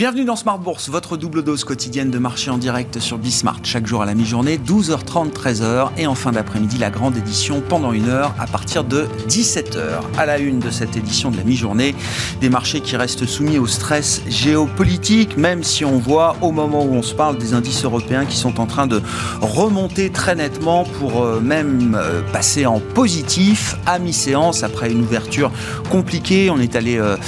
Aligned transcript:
Bienvenue 0.00 0.24
dans 0.24 0.34
Smart 0.34 0.58
Bourse, 0.58 0.88
votre 0.88 1.18
double 1.18 1.44
dose 1.44 1.62
quotidienne 1.62 2.10
de 2.10 2.18
marché 2.18 2.50
en 2.50 2.56
direct 2.56 3.00
sur 3.00 3.18
Bismart. 3.18 3.60
Chaque 3.64 3.86
jour 3.86 4.00
à 4.00 4.06
la 4.06 4.14
mi-journée, 4.14 4.56
12h30, 4.56 5.30
13h. 5.30 5.90
Et 5.98 6.06
en 6.06 6.14
fin 6.14 6.32
d'après-midi, 6.32 6.78
la 6.78 6.88
grande 6.88 7.18
édition 7.18 7.60
pendant 7.60 7.92
une 7.92 8.08
heure 8.08 8.34
à 8.38 8.46
partir 8.46 8.82
de 8.82 9.06
17h. 9.28 10.00
À 10.16 10.24
la 10.24 10.38
une 10.38 10.58
de 10.58 10.70
cette 10.70 10.96
édition 10.96 11.30
de 11.30 11.36
la 11.36 11.44
mi-journée, 11.44 11.94
des 12.40 12.48
marchés 12.48 12.80
qui 12.80 12.96
restent 12.96 13.26
soumis 13.26 13.58
au 13.58 13.66
stress 13.66 14.22
géopolitique, 14.26 15.36
même 15.36 15.62
si 15.62 15.84
on 15.84 15.98
voit 15.98 16.34
au 16.40 16.50
moment 16.50 16.82
où 16.82 16.94
on 16.94 17.02
se 17.02 17.14
parle 17.14 17.36
des 17.36 17.52
indices 17.52 17.84
européens 17.84 18.24
qui 18.24 18.38
sont 18.38 18.58
en 18.58 18.64
train 18.64 18.86
de 18.86 19.02
remonter 19.42 20.08
très 20.08 20.34
nettement 20.34 20.84
pour 20.98 21.22
euh, 21.22 21.40
même 21.40 21.94
euh, 21.94 22.22
passer 22.32 22.64
en 22.64 22.80
positif 22.80 23.76
à 23.84 23.98
mi-séance 23.98 24.62
après 24.62 24.90
une 24.90 25.02
ouverture 25.02 25.52
compliquée. 25.90 26.48
On 26.48 26.58
est 26.58 26.74
allé 26.74 26.96
euh, 26.96 27.18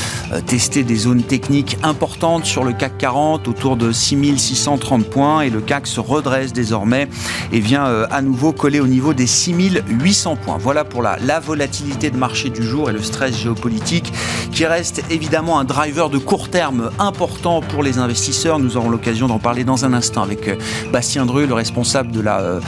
tester 0.46 0.84
des 0.84 0.96
zones 0.96 1.22
techniques 1.22 1.76
importantes 1.82 2.46
sur 2.46 2.61
le 2.64 2.72
CAC 2.72 2.98
40 2.98 3.48
autour 3.48 3.76
de 3.76 3.92
6630 3.92 5.06
points 5.06 5.42
et 5.42 5.50
le 5.50 5.60
CAC 5.60 5.86
se 5.86 6.00
redresse 6.00 6.52
désormais 6.52 7.08
et 7.52 7.60
vient 7.60 7.86
euh, 7.86 8.06
à 8.10 8.22
nouveau 8.22 8.52
coller 8.52 8.80
au 8.80 8.86
niveau 8.86 9.14
des 9.14 9.26
6800 9.26 10.36
points. 10.36 10.58
Voilà 10.58 10.84
pour 10.84 11.02
la, 11.02 11.16
la 11.24 11.40
volatilité 11.40 12.10
de 12.10 12.16
marché 12.16 12.50
du 12.50 12.62
jour 12.62 12.90
et 12.90 12.92
le 12.92 13.02
stress 13.02 13.36
géopolitique 13.36 14.12
qui 14.52 14.66
reste 14.66 15.02
évidemment 15.10 15.58
un 15.58 15.64
driver 15.64 16.10
de 16.10 16.18
court 16.18 16.48
terme 16.48 16.90
important 16.98 17.60
pour 17.60 17.82
les 17.82 17.98
investisseurs. 17.98 18.58
Nous 18.58 18.76
aurons 18.76 18.90
l'occasion 18.90 19.26
d'en 19.26 19.38
parler 19.38 19.64
dans 19.64 19.84
un 19.84 19.92
instant 19.92 20.22
avec 20.22 20.48
euh, 20.48 20.56
Bastien 20.92 21.26
Dreux, 21.26 21.46
le 21.46 21.54
responsable 21.54 22.10
de 22.12 22.20
la 22.20 22.40
euh, 22.40 22.60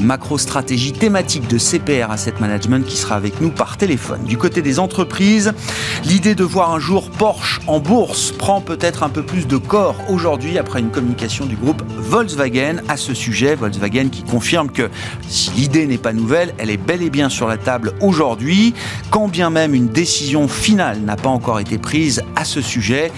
macro-stratégie 0.00 0.92
thématique 0.92 1.48
de 1.48 1.58
CPR 1.58 2.10
Asset 2.10 2.34
Management 2.40 2.86
qui 2.86 2.96
sera 2.96 3.16
avec 3.16 3.40
nous 3.40 3.50
par 3.50 3.76
téléphone. 3.76 4.20
Du 4.24 4.38
côté 4.38 4.62
des 4.62 4.78
entreprises, 4.78 5.52
l'idée 6.04 6.34
de 6.34 6.44
voir 6.44 6.72
un 6.72 6.78
jour 6.78 7.10
Porsche 7.10 7.60
en 7.66 7.80
bourse 7.80 8.32
prend 8.32 8.60
peut-être 8.60 9.02
un 9.02 9.08
peu 9.08 9.22
plus 9.22 9.41
de 9.46 9.56
corps 9.56 9.96
aujourd'hui 10.08 10.58
après 10.58 10.80
une 10.80 10.90
communication 10.90 11.46
du 11.46 11.56
groupe 11.56 11.82
Volkswagen 11.96 12.82
à 12.88 12.96
ce 12.96 13.14
sujet. 13.14 13.54
Volkswagen 13.54 14.08
qui 14.08 14.22
confirme 14.22 14.70
que 14.70 14.90
si 15.28 15.50
l'idée 15.52 15.86
n'est 15.86 15.98
pas 15.98 16.12
nouvelle, 16.12 16.54
elle 16.58 16.70
est 16.70 16.76
bel 16.76 17.02
et 17.02 17.10
bien 17.10 17.28
sur 17.28 17.48
la 17.48 17.56
table 17.56 17.92
aujourd'hui, 18.00 18.74
quand 19.10 19.28
bien 19.28 19.50
même 19.50 19.74
une 19.74 19.88
décision 19.88 20.48
finale 20.48 21.00
n'a 21.00 21.16
pas 21.16 21.28
encore 21.28 21.60
été 21.60 21.78
prise 21.78 22.22
à 22.36 22.44
ce 22.44 22.60
sujet. 22.60 23.12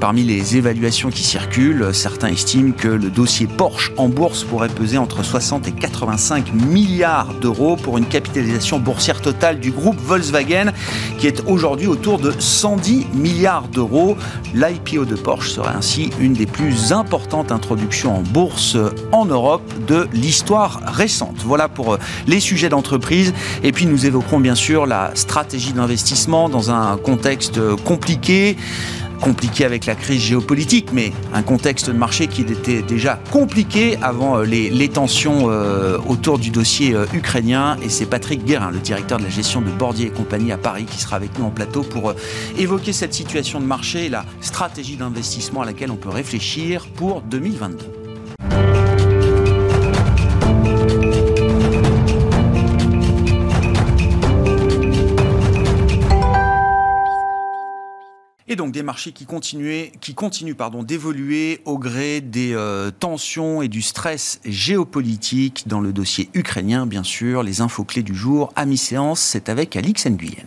Parmi 0.00 0.22
les 0.22 0.56
évaluations 0.56 1.10
qui 1.10 1.22
circulent, 1.22 1.88
certains 1.92 2.28
estiment 2.28 2.72
que 2.72 2.88
le 2.88 3.10
dossier 3.10 3.46
Porsche 3.46 3.92
en 3.96 4.08
bourse 4.08 4.44
pourrait 4.44 4.68
peser 4.68 4.98
entre 4.98 5.22
60 5.22 5.68
et 5.68 5.72
85 5.72 6.52
milliards 6.52 7.34
d'euros 7.34 7.76
pour 7.76 7.98
une 7.98 8.06
capitalisation 8.06 8.78
boursière 8.78 9.20
totale 9.20 9.60
du 9.60 9.70
groupe 9.70 9.98
Volkswagen 10.00 10.72
qui 11.18 11.26
est 11.26 11.42
aujourd'hui 11.46 11.86
autour 11.86 12.18
de 12.18 12.32
110 12.38 13.08
milliards 13.14 13.68
d'euros. 13.68 14.16
L'IPO 14.54 15.04
de 15.04 15.14
Porsche 15.14 15.58
ainsi 15.76 16.10
une 16.20 16.32
des 16.32 16.46
plus 16.46 16.92
importantes 16.92 17.52
introductions 17.52 18.16
en 18.18 18.20
bourse 18.20 18.76
en 19.12 19.24
Europe 19.24 19.62
de 19.86 20.08
l'histoire 20.12 20.80
récente. 20.84 21.36
Voilà 21.44 21.68
pour 21.68 21.94
euh, 21.94 21.98
les 22.26 22.40
sujets 22.40 22.68
d'entreprise. 22.68 23.32
Et 23.62 23.72
puis 23.72 23.86
nous 23.86 24.06
évoquerons 24.06 24.40
bien 24.40 24.54
sûr 24.54 24.86
la 24.86 25.10
stratégie 25.14 25.72
d'investissement 25.72 26.48
dans 26.48 26.70
un 26.70 26.96
contexte 26.96 27.60
compliqué 27.84 28.56
compliqué 29.20 29.64
avec 29.64 29.86
la 29.86 29.94
crise 29.94 30.22
géopolitique, 30.22 30.92
mais 30.92 31.12
un 31.34 31.42
contexte 31.42 31.88
de 31.88 31.92
marché 31.92 32.26
qui 32.26 32.42
était 32.42 32.82
déjà 32.82 33.20
compliqué 33.30 33.98
avant 34.02 34.38
euh, 34.38 34.44
les, 34.44 34.88
tensions 34.88 35.50
euh, 35.50 35.98
autour 36.06 36.38
du 36.38 36.50
dossier 36.50 36.94
euh, 36.94 37.06
ukrainien. 37.12 37.76
Et 37.82 37.88
c'est 37.88 38.06
Patrick 38.06 38.44
Guérin, 38.44 38.70
le 38.70 38.78
directeur 38.78 39.18
de 39.18 39.24
la 39.24 39.30
gestion 39.30 39.60
de 39.60 39.70
Bordier 39.70 40.06
et 40.06 40.10
compagnie 40.10 40.52
à 40.52 40.58
Paris, 40.58 40.86
qui 40.86 40.98
sera 40.98 41.16
avec 41.16 41.38
nous 41.38 41.44
en 41.44 41.50
plateau 41.50 41.82
pour 41.82 42.14
évoquer 42.56 42.92
cette 42.92 43.14
situation 43.14 43.60
de 43.60 43.66
marché 43.66 44.06
et 44.06 44.08
la 44.08 44.24
stratégie 44.40 44.96
d'investissement 44.96 45.62
à 45.62 45.66
laquelle 45.66 45.90
on 45.90 45.96
peut 45.96 46.08
réfléchir 46.08 46.86
pour 46.94 47.20
2022. 47.22 47.97
Donc 58.68 58.74
des 58.74 58.82
marchés 58.82 59.12
qui, 59.12 59.24
continuent 59.24 60.54
d'évoluer 60.84 61.62
au 61.64 61.78
gré 61.78 62.20
des 62.20 62.52
euh, 62.52 62.90
tensions 62.90 63.62
et 63.62 63.68
du 63.68 63.80
stress 63.80 64.40
géopolitique 64.44 65.64
dans 65.66 65.80
le 65.80 65.90
dossier 65.90 66.28
ukrainien, 66.34 66.84
bien 66.84 67.02
sûr. 67.02 67.42
Les 67.42 67.62
infos 67.62 67.84
clés 67.84 68.02
du 68.02 68.14
jour 68.14 68.52
à 68.56 68.66
mi-séance, 68.66 69.20
c'est 69.20 69.48
avec 69.48 69.74
Alix 69.74 70.06
Nguyen. 70.06 70.46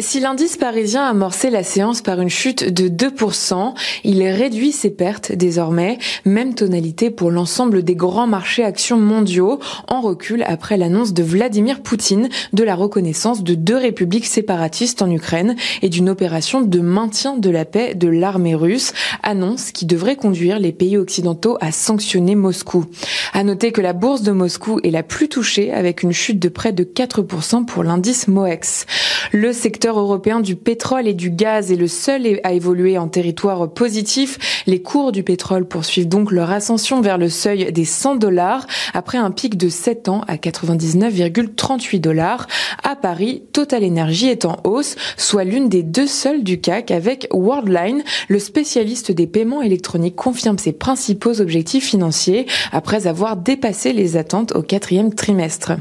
Si 0.00 0.20
l'indice 0.20 0.56
parisien 0.56 1.02
a 1.02 1.08
amorcé 1.08 1.50
la 1.50 1.64
séance 1.64 2.02
par 2.02 2.20
une 2.20 2.28
chute 2.28 2.72
de 2.72 2.88
2%, 2.88 3.74
il 4.04 4.22
réduit 4.22 4.70
ses 4.70 4.90
pertes 4.90 5.32
désormais. 5.32 5.98
Même 6.24 6.54
tonalité 6.54 7.10
pour 7.10 7.32
l'ensemble 7.32 7.82
des 7.82 7.96
grands 7.96 8.28
marchés 8.28 8.62
actions 8.62 8.96
mondiaux, 8.96 9.58
en 9.88 10.00
recul 10.00 10.44
après 10.46 10.76
l'annonce 10.76 11.14
de 11.14 11.24
Vladimir 11.24 11.82
Poutine 11.82 12.28
de 12.52 12.62
la 12.62 12.76
reconnaissance 12.76 13.42
de 13.42 13.56
deux 13.56 13.76
républiques 13.76 14.26
séparatistes 14.26 15.02
en 15.02 15.10
Ukraine 15.10 15.56
et 15.82 15.88
d'une 15.88 16.10
opération 16.10 16.60
de 16.60 16.78
maintien 16.78 17.36
de 17.36 17.50
la 17.50 17.64
paix 17.64 17.96
de 17.96 18.06
l'armée 18.06 18.54
russe, 18.54 18.92
annonce 19.24 19.72
qui 19.72 19.84
devrait 19.84 20.14
conduire 20.14 20.60
les 20.60 20.72
pays 20.72 20.96
occidentaux 20.96 21.58
à 21.60 21.72
sanctionner 21.72 22.36
Moscou. 22.36 22.84
À 23.32 23.42
noter 23.42 23.72
que 23.72 23.80
la 23.80 23.94
bourse 23.94 24.22
de 24.22 24.30
Moscou 24.30 24.78
est 24.84 24.92
la 24.92 25.02
plus 25.02 25.28
touchée 25.28 25.72
avec 25.72 26.04
une 26.04 26.12
chute 26.12 26.38
de 26.38 26.48
près 26.48 26.70
de 26.70 26.84
4% 26.84 27.64
pour 27.64 27.82
l'indice 27.82 28.28
MOEX. 28.28 28.86
Le 29.32 29.52
secteur 29.52 29.87
européen 29.96 30.40
du 30.40 30.56
pétrole 30.56 31.08
et 31.08 31.14
du 31.14 31.30
gaz 31.30 31.72
est 31.72 31.76
le 31.76 31.88
seul 31.88 32.40
à 32.44 32.52
évoluer 32.52 32.98
en 32.98 33.08
territoire 33.08 33.70
positif. 33.72 34.62
Les 34.66 34.82
cours 34.82 35.12
du 35.12 35.22
pétrole 35.22 35.66
poursuivent 35.66 36.08
donc 36.08 36.32
leur 36.32 36.50
ascension 36.50 37.00
vers 37.00 37.16
le 37.16 37.28
seuil 37.28 37.72
des 37.72 37.84
100 37.84 38.16
dollars 38.16 38.66
après 38.92 39.18
un 39.18 39.30
pic 39.30 39.56
de 39.56 39.68
7 39.68 40.08
ans 40.08 40.22
à 40.26 40.36
99,38 40.36 42.00
dollars. 42.00 42.46
À 42.82 42.96
Paris, 42.96 43.44
Total 43.52 43.84
Energy 43.84 44.28
est 44.28 44.44
en 44.44 44.56
hausse, 44.64 44.96
soit 45.16 45.44
l'une 45.44 45.68
des 45.68 45.82
deux 45.82 46.06
seules 46.06 46.42
du 46.42 46.60
CAC 46.60 46.90
avec 46.90 47.28
Worldline, 47.32 48.02
le 48.28 48.38
spécialiste 48.38 49.12
des 49.12 49.26
paiements 49.26 49.62
électroniques 49.62 50.16
confirme 50.16 50.58
ses 50.58 50.72
principaux 50.72 51.40
objectifs 51.40 51.86
financiers 51.86 52.46
après 52.72 53.06
avoir 53.06 53.36
dépassé 53.36 53.92
les 53.92 54.16
attentes 54.16 54.54
au 54.54 54.62
quatrième 54.62 55.14
trimestre. 55.14 55.72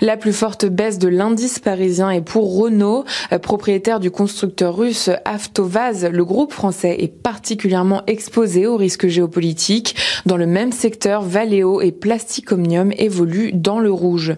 La 0.00 0.16
plus 0.16 0.32
forte 0.32 0.66
baisse 0.66 0.98
de 0.98 1.08
l'indice 1.08 1.58
parisien 1.58 2.10
est 2.10 2.20
pour 2.20 2.58
Renault, 2.58 3.04
propriétaire 3.46 4.00
du 4.00 4.10
constructeur 4.10 4.76
russe 4.76 5.08
Avtovaz, 5.24 6.04
le 6.04 6.24
groupe 6.24 6.52
français 6.52 6.96
est 6.98 7.06
particulièrement 7.22 8.02
exposé 8.08 8.66
aux 8.66 8.76
risques 8.76 9.06
géopolitiques. 9.06 9.94
Dans 10.26 10.36
le 10.36 10.46
même 10.46 10.72
secteur, 10.72 11.22
Valeo 11.22 11.80
et 11.80 11.92
Plastic 11.92 12.50
Omnium 12.50 12.90
évoluent 12.98 13.52
dans 13.54 13.78
le 13.78 13.92
rouge. 13.92 14.34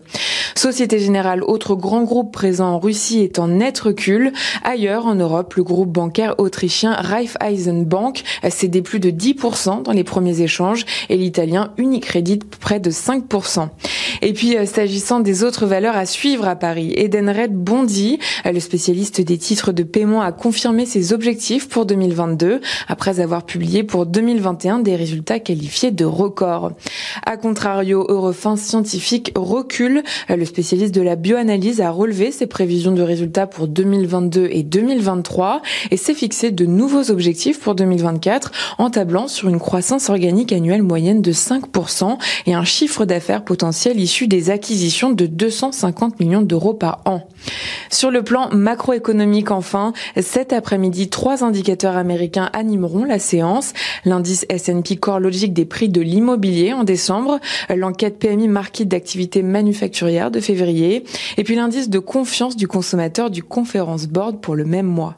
Société 0.54 0.98
Générale, 0.98 1.42
autre 1.42 1.74
grand 1.74 2.02
groupe 2.02 2.32
présent 2.32 2.68
en 2.68 2.78
Russie, 2.78 3.20
est 3.20 3.38
en 3.38 3.48
net 3.48 3.78
recul. 3.78 4.32
Ailleurs, 4.62 5.06
en 5.06 5.14
Europe, 5.14 5.54
le 5.54 5.62
groupe 5.62 5.90
bancaire 5.90 6.34
autrichien 6.38 6.92
Raiffeisen 6.92 7.84
Bank 7.84 8.24
a 8.42 8.50
cédé 8.50 8.82
plus 8.82 9.00
de 9.00 9.10
10% 9.10 9.84
dans 9.84 9.92
les 9.92 10.04
premiers 10.04 10.42
échanges 10.42 10.84
et 11.08 11.16
l'italien 11.16 11.72
Unicredit 11.78 12.40
près 12.60 12.80
de 12.80 12.90
5%. 12.90 13.68
Et 14.20 14.32
puis, 14.32 14.56
euh, 14.56 14.66
s'agissant 14.66 15.20
des 15.20 15.44
autres 15.44 15.64
valeurs 15.64 15.96
à 15.96 16.06
suivre 16.06 16.46
à 16.46 16.56
Paris, 16.56 16.92
Edenred 16.96 17.54
bondit. 17.54 18.18
Euh, 18.44 18.52
le 18.52 18.60
spécialiste 18.60 18.97
liste 18.98 19.20
des 19.20 19.38
titres 19.38 19.70
de 19.70 19.84
paiement 19.84 20.22
a 20.22 20.32
confirmé 20.32 20.84
ses 20.84 21.12
objectifs 21.12 21.68
pour 21.68 21.86
2022 21.86 22.60
après 22.88 23.20
avoir 23.20 23.44
publié 23.44 23.84
pour 23.84 24.06
2021 24.06 24.80
des 24.80 24.96
résultats 24.96 25.38
qualifiés 25.38 25.92
de 25.92 26.04
records. 26.04 26.72
A 27.24 27.36
contrario, 27.36 28.04
Eurofin 28.08 28.56
Scientifique 28.56 29.32
recule. 29.36 30.02
Le 30.28 30.44
spécialiste 30.44 30.92
de 30.94 31.00
la 31.00 31.14
bioanalyse 31.14 31.80
a 31.80 31.90
relevé 31.90 32.32
ses 32.32 32.48
prévisions 32.48 32.90
de 32.90 33.02
résultats 33.02 33.46
pour 33.46 33.68
2022 33.68 34.48
et 34.50 34.64
2023 34.64 35.62
et 35.92 35.96
s'est 35.96 36.14
fixé 36.14 36.50
de 36.50 36.66
nouveaux 36.66 37.12
objectifs 37.12 37.60
pour 37.60 37.76
2024 37.76 38.50
en 38.78 38.90
tablant 38.90 39.28
sur 39.28 39.48
une 39.48 39.60
croissance 39.60 40.10
organique 40.10 40.52
annuelle 40.52 40.82
moyenne 40.82 41.22
de 41.22 41.32
5% 41.32 42.18
et 42.46 42.54
un 42.54 42.64
chiffre 42.64 43.04
d'affaires 43.04 43.44
potentiel 43.44 44.00
issu 44.00 44.26
des 44.26 44.50
acquisitions 44.50 45.10
de 45.10 45.26
250 45.26 46.18
millions 46.18 46.42
d'euros 46.42 46.74
par 46.74 47.02
an. 47.04 47.28
Sur 47.90 48.10
le 48.10 48.22
plan 48.22 48.48
macro 48.52 48.87
économique 48.92 49.50
enfin. 49.50 49.92
Cet 50.20 50.52
après-midi, 50.52 51.08
trois 51.08 51.44
indicateurs 51.44 51.96
américains 51.96 52.50
animeront 52.52 53.04
la 53.04 53.18
séance. 53.18 53.72
L'indice 54.04 54.46
S&P 54.48 54.96
Core 54.96 55.20
Logic 55.20 55.52
des 55.52 55.64
prix 55.64 55.88
de 55.88 56.00
l'immobilier 56.00 56.72
en 56.72 56.84
décembre, 56.84 57.40
l'enquête 57.74 58.18
PMI 58.18 58.48
Market 58.48 58.88
d'activité 58.88 59.42
manufacturière 59.42 60.30
de 60.30 60.40
février, 60.40 61.04
et 61.36 61.44
puis 61.44 61.56
l'indice 61.56 61.88
de 61.88 61.98
confiance 61.98 62.56
du 62.56 62.68
consommateur 62.68 63.30
du 63.30 63.42
Conference 63.42 64.06
Board 64.06 64.40
pour 64.40 64.56
le 64.56 64.64
même 64.64 64.86
mois. 64.86 65.16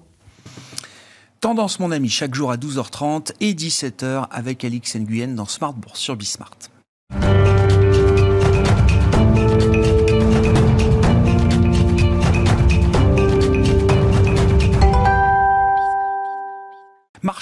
Tendance, 1.40 1.81
mon 1.81 1.90
ami, 1.90 2.11
chaque 2.11 2.34
jour 2.34 2.50
à 2.50 2.56
12h30 2.56 3.32
et 3.40 3.55
17h 3.55 4.26
avec 4.31 4.62
Alix 4.62 4.96
Nguyen 4.96 5.28
dans 5.28 5.46
Smart 5.46 5.73
Bourse 5.73 5.99
sur 5.99 6.14
Bismart. 6.14 6.50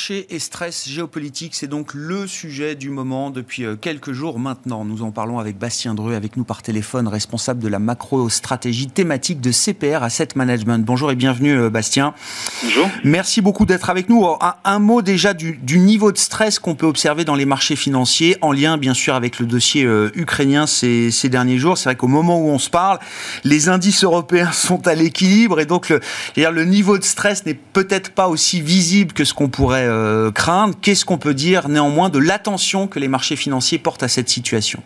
Marché 0.08 0.26
et 0.30 0.38
stress 0.38 0.88
géopolitique, 0.88 1.54
c'est 1.54 1.66
donc 1.66 1.92
le 1.92 2.26
sujet 2.26 2.74
du 2.76 2.88
moment 2.88 3.30
depuis 3.30 3.64
euh, 3.64 3.76
quelques 3.76 4.12
jours 4.12 4.38
maintenant. 4.38 4.84
Nous 4.84 5.02
en 5.02 5.10
parlons 5.10 5.38
avec 5.38 5.58
Bastien 5.58 5.94
Dreux, 5.94 6.14
avec 6.14 6.36
nous 6.38 6.44
par 6.44 6.62
téléphone, 6.62 7.08
responsable 7.08 7.60
de 7.60 7.68
la 7.68 7.78
macro-stratégie 7.78 8.86
thématique 8.86 9.40
de 9.40 9.50
CPR 9.50 10.02
Asset 10.02 10.28
Management. 10.34 10.82
Bonjour 10.82 11.10
et 11.10 11.16
bienvenue 11.16 11.58
euh, 11.58 11.68
Bastien. 11.68 12.14
Bonjour. 12.62 12.88
Merci 13.04 13.42
beaucoup 13.42 13.66
d'être 13.66 13.90
avec 13.90 14.08
nous. 14.08 14.26
Un, 14.64 14.78
mot 14.78 15.02
déjà 15.02 15.34
du, 15.34 15.58
niveau 15.78 16.10
de 16.10 16.18
stress 16.18 16.58
qu'on 16.58 16.74
peut 16.74 16.86
observer 16.86 17.24
dans 17.24 17.34
les 17.34 17.44
marchés 17.44 17.76
financiers, 17.76 18.38
en 18.40 18.52
lien 18.52 18.78
bien 18.78 18.94
sûr 18.94 19.14
avec 19.14 19.38
le 19.38 19.44
dossier 19.46 19.84
euh, 19.84 20.10
ukrainien 20.14 20.66
ces, 20.66 21.10
ces, 21.10 21.28
derniers 21.28 21.58
jours. 21.58 21.76
C'est 21.76 21.84
vrai 21.84 21.96
qu'au 21.96 22.08
moment 22.08 22.40
où 22.40 22.48
on 22.48 22.58
se 22.58 22.70
parle, 22.70 22.98
les 23.44 23.68
indices 23.68 24.04
européens 24.04 24.52
sont 24.52 24.86
à 24.86 24.94
l'équilibre 24.94 25.60
et 25.60 25.66
donc 25.66 25.90
le, 25.90 26.00
le 26.36 26.64
niveau 26.64 26.96
de 26.96 27.04
stress 27.04 27.44
n'est 27.44 27.54
peut-être 27.54 28.12
pas 28.12 28.28
aussi 28.28 28.62
visible 28.62 29.12
que 29.12 29.24
ce 29.24 29.34
qu'on 29.34 29.48
pourrait 29.48 29.86
euh, 29.86 29.97
craindre. 30.34 30.74
Qu'est-ce 30.80 31.04
qu'on 31.04 31.18
peut 31.18 31.34
dire 31.34 31.68
néanmoins 31.68 32.08
de 32.08 32.18
l'attention 32.18 32.86
que 32.86 32.98
les 32.98 33.08
marchés 33.08 33.36
financiers 33.36 33.78
portent 33.78 34.02
à 34.02 34.08
cette 34.08 34.28
situation? 34.28 34.82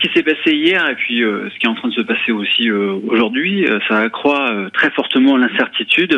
Ce 0.00 0.06
qui 0.06 0.14
s'est 0.14 0.22
passé 0.22 0.54
hier 0.54 0.88
et 0.88 0.94
puis 0.94 1.22
euh, 1.22 1.48
ce 1.50 1.58
qui 1.58 1.66
est 1.66 1.68
en 1.68 1.74
train 1.74 1.88
de 1.88 1.94
se 1.94 2.02
passer 2.02 2.32
aussi 2.32 2.70
euh, 2.70 2.98
aujourd'hui, 3.08 3.66
euh, 3.66 3.78
ça 3.88 3.98
accroît 3.98 4.70
très 4.72 4.90
fortement 4.90 5.36
l'incertitude. 5.36 6.16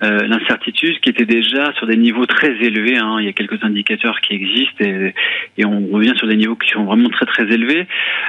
l'incertitude 0.00 1.00
qui 1.00 1.08
était 1.08 1.24
déjà 1.24 1.72
sur 1.74 1.86
des 1.86 1.96
niveaux 1.96 2.26
très 2.26 2.54
élevés. 2.60 2.98
Hein. 2.98 3.16
Il 3.20 3.26
y 3.26 3.28
a 3.28 3.32
quelques 3.32 3.62
indicateurs 3.64 4.20
qui 4.20 4.34
existent 4.34 4.84
et, 4.84 5.64
on 5.64 5.86
revient 5.88 6.12
sur 6.16 6.28
des 6.28 6.36
niveaux 6.36 6.56
qui 6.56 6.68
sont 6.70 6.84
vraiment 6.84 7.08
très 7.08 7.26
très 7.26 7.44
élevés. 7.44 7.86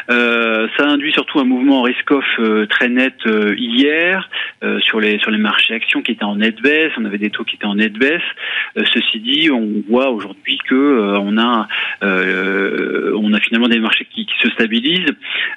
ça 0.07 0.83
induit 0.85 1.11
surtout 1.11 1.39
un 1.39 1.43
mouvement 1.43 1.81
risk-off 1.81 2.25
très 2.69 2.89
net 2.89 3.15
hier 3.57 4.29
sur 4.79 4.99
les 4.99 5.19
sur 5.19 5.31
les 5.31 5.37
marchés 5.37 5.73
actions 5.73 6.01
qui 6.01 6.13
étaient 6.13 6.23
en 6.23 6.37
net 6.37 6.61
baisse. 6.61 6.93
On 6.97 7.05
avait 7.05 7.17
des 7.17 7.29
taux 7.29 7.43
qui 7.43 7.55
étaient 7.55 7.65
en 7.65 7.75
net 7.75 7.93
baisse. 7.93 8.27
ceci 8.93 9.19
dit, 9.19 9.51
on 9.51 9.83
voit 9.89 10.09
aujourd'hui 10.11 10.59
que 10.69 11.17
on 11.19 11.37
a 11.37 11.67
on 12.01 13.33
a 13.33 13.39
finalement 13.39 13.67
des 13.67 13.79
marchés 13.79 14.07
qui, 14.13 14.27
se 14.41 14.49
stabilisent. 14.51 14.76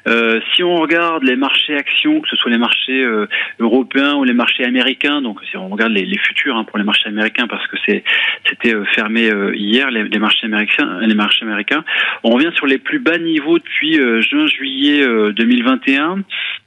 Euh, 0.09 0.41
si 0.55 0.63
on 0.63 0.77
regarde 0.77 1.23
les 1.25 1.37
marchés 1.37 1.77
actions, 1.77 2.21
que 2.21 2.29
ce 2.29 2.37
soit 2.37 2.51
les 2.51 2.59
marchés 2.59 3.03
euh, 3.03 3.27
européens 3.59 4.15
ou 4.15 4.25
les 4.25 4.33
marchés 4.33 4.65
américains, 4.65 5.21
donc 5.23 5.41
si 5.51 5.57
on 5.57 5.69
regarde 5.69 5.93
les, 5.93 6.19
futurs 6.19 6.57
hein, 6.57 6.65
pour 6.65 6.79
les 6.79 6.85
marchés 6.85 7.09
américains 7.09 7.47
parce 7.47 7.67
que 7.67 7.77
c'est 7.87 8.03
c'était 8.49 8.75
euh, 8.75 8.85
fermé 8.95 9.31
hier 9.55 9.91
les, 9.91 10.19
marchés 10.19 10.47
américains, 10.47 11.01
les 11.01 11.15
marchés 11.15 11.45
américains, 11.45 11.85
on 12.25 12.31
revient 12.31 12.51
sur 12.55 12.67
les 12.67 12.79
plus 12.79 12.99
bas 12.99 13.19
niveaux 13.19 13.59
depuis 13.59 13.95
juin-juillet 14.23 15.07
2021. 15.33 16.21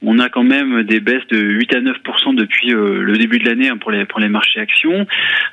On 0.04 0.20
a 0.20 0.30
quand 0.30 0.44
même 0.44 0.84
des 0.84 1.00
baisses 1.00 1.28
de 1.30 1.38
8 1.38 1.76
à 1.76 1.82
9 1.82 1.98
depuis 2.36 2.70
le 2.70 3.18
début 3.18 3.40
de 3.40 3.46
l'année 3.46 3.70
hein, 3.70 3.78
pour 3.78 3.92
les 3.92 4.06
pour 4.06 4.20
les 4.20 4.30
marchés 4.30 4.60
actions. 4.60 5.06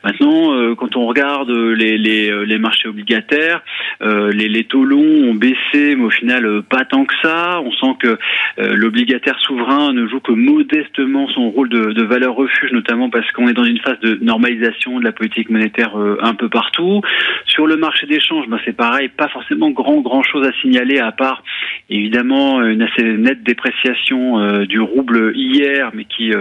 Maintenant, 0.05 0.75
quand 0.77 0.97
on 0.97 1.07
regarde 1.07 1.51
les, 1.51 1.99
les, 1.99 2.47
les 2.47 2.59
marchés 2.59 2.89
obligataires, 2.89 3.63
les, 4.01 4.49
les 4.49 4.65
taux 4.65 4.85
longs 4.85 5.31
ont 5.31 5.35
baissé, 5.35 5.95
mais 5.97 6.05
au 6.05 6.11
final 6.11 6.45
euh, 6.45 6.63
pas 6.63 6.85
tant 6.85 7.05
que 7.05 7.15
ça. 7.23 7.61
On 7.61 7.73
sent 7.73 7.97
que 8.01 8.09
euh, 8.09 8.75
l'obligataire 8.75 9.39
souverain 9.41 9.93
ne 9.93 10.07
joue 10.07 10.21
que 10.21 10.33
modestement 10.33 11.29
son 11.29 11.51
rôle 11.51 11.69
de, 11.69 12.03
valeur 12.03 12.35
refuge, 12.35 12.73
notamment 12.73 13.11
parce 13.11 13.31
qu'on 13.33 13.49
est 13.49 13.53
dans 13.53 13.65
une 13.65 13.79
phase 13.79 14.01
de 14.01 14.19
normalisation 14.23 14.99
de 14.99 15.05
la 15.05 15.13
politique 15.13 15.51
monétaire 15.51 15.97
euh, 15.99 16.19
un 16.23 16.35
peu 16.35 16.49
partout. 16.49 17.03
Sur 17.47 17.67
le 17.67 17.77
marché 17.77 18.07
d'échange, 18.07 18.47
ben 18.49 18.59
c'est 18.65 18.77
pareil, 18.77 19.09
pas 19.09 19.29
forcément 19.29 19.71
grand 19.71 20.01
grand 20.01 20.23
chose 20.23 20.47
à 20.47 20.53
signaler 20.61 20.99
à 20.99 21.13
part 21.13 21.43
évidemment 21.89 22.63
une 22.63 22.83
assez 22.83 23.03
nette 23.03 23.43
dépréciation 23.43 24.40
du 24.67 24.81
rouble 24.81 25.33
hier, 25.37 25.91
mais 25.95 26.05
qui 26.05 26.33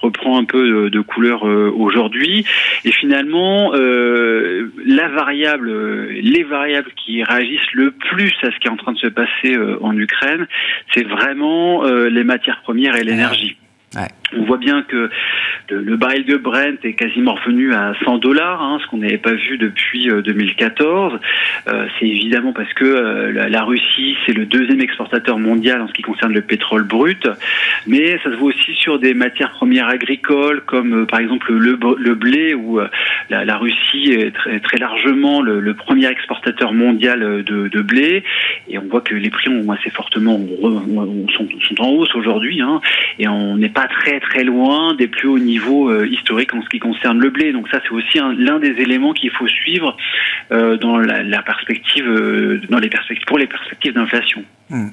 reprend 0.00 0.38
un 0.38 0.44
peu 0.44 0.90
de, 0.90 1.00
couleur 1.00 1.42
aujourd'hui. 1.42 2.44
Et 2.84 2.92
finalement, 2.92 3.72
la 3.72 5.08
variable, 5.08 5.70
les 6.10 6.44
variables 6.44 6.90
qui 7.04 7.22
réagissent 7.22 7.72
le 7.72 7.90
plus 7.92 8.32
à 8.42 8.50
ce 8.50 8.58
qui 8.58 8.68
est 8.68 8.70
en 8.70 8.76
train 8.76 8.92
de 8.92 8.98
se 8.98 9.08
passer 9.08 9.56
euh, 9.56 9.78
en 9.82 9.96
Ukraine, 9.96 10.46
c'est 10.94 11.06
vraiment 11.06 11.84
euh, 11.84 12.08
les 12.08 12.24
matières 12.24 12.60
premières 12.62 12.96
et 12.96 13.04
l'énergie. 13.04 13.56
On 14.36 14.44
voit 14.44 14.58
bien 14.58 14.82
que 14.82 15.08
le, 15.70 15.96
baril 15.96 16.24
de 16.26 16.36
Brent 16.36 16.84
est 16.84 16.92
quasiment 16.92 17.34
revenu 17.34 17.72
à 17.72 17.94
100 18.04 18.18
dollars, 18.18 18.62
hein, 18.62 18.78
ce 18.82 18.86
qu'on 18.88 18.98
n'avait 18.98 19.18
pas 19.18 19.32
vu 19.32 19.56
depuis 19.56 20.08
2014. 20.08 21.14
Euh, 21.14 21.18
euh, 21.72 21.86
c'est 21.98 22.06
évidemment 22.06 22.52
parce 22.52 22.72
que 22.74 22.84
euh, 22.84 23.48
la, 23.48 23.64
Russie, 23.64 24.16
c'est 24.26 24.32
le 24.32 24.44
deuxième 24.44 24.80
exportateur 24.80 25.38
mondial 25.38 25.80
en 25.80 25.88
ce 25.88 25.92
qui 25.92 26.02
concerne 26.02 26.32
le 26.32 26.42
pétrole 26.42 26.84
brut, 26.84 27.26
mais 27.86 28.18
ça 28.22 28.30
se 28.30 28.36
voit 28.36 28.48
aussi 28.48 28.74
sur 28.74 28.98
des 28.98 29.14
matières 29.14 29.52
premières 29.52 29.88
agricoles, 29.88 30.62
comme 30.62 31.06
par 31.06 31.20
exemple 31.20 31.52
le, 31.52 32.14
blé, 32.14 32.54
où 32.54 32.80
la, 33.30 33.56
Russie 33.56 34.12
est 34.12 34.32
très, 34.62 34.78
largement 34.78 35.40
le, 35.40 35.74
premier 35.74 36.08
exportateur 36.08 36.72
mondial 36.72 37.42
de, 37.44 37.80
blé, 37.80 38.22
et 38.68 38.78
on 38.78 38.86
voit 38.88 39.00
que 39.00 39.14
les 39.14 39.30
prix 39.30 39.48
ont 39.48 39.70
assez 39.70 39.90
fortement 39.90 40.40
sont 40.60 41.48
en 41.78 41.88
hausse 41.90 42.14
aujourd'hui, 42.14 42.60
hein, 42.60 42.80
et 43.18 43.28
on 43.28 43.56
n'est 43.56 43.68
pas 43.78 43.86
très 43.86 44.18
très 44.18 44.42
loin 44.42 44.94
des 44.94 45.06
plus 45.06 45.28
hauts 45.28 45.38
niveaux 45.38 45.88
euh, 45.88 46.04
historiques 46.08 46.52
en 46.52 46.62
ce 46.62 46.68
qui 46.68 46.80
concerne 46.80 47.20
le 47.20 47.30
blé. 47.30 47.52
Donc 47.52 47.68
ça, 47.68 47.80
c'est 47.84 47.92
aussi 47.92 48.18
l'un 48.36 48.58
des 48.58 48.74
éléments 48.82 49.12
qu'il 49.12 49.30
faut 49.30 49.46
suivre 49.46 49.96
euh, 50.50 50.76
dans 50.78 50.98
la, 50.98 51.42
perspective, 51.42 52.04
euh, 52.04 52.60
dans 52.68 52.80
les 52.80 52.88
perspectives, 52.88 53.26
pour 53.26 53.38
les 53.38 53.46
perspectives 53.46 53.92
d'inflation. 53.92 54.42
Hmm 54.68 54.88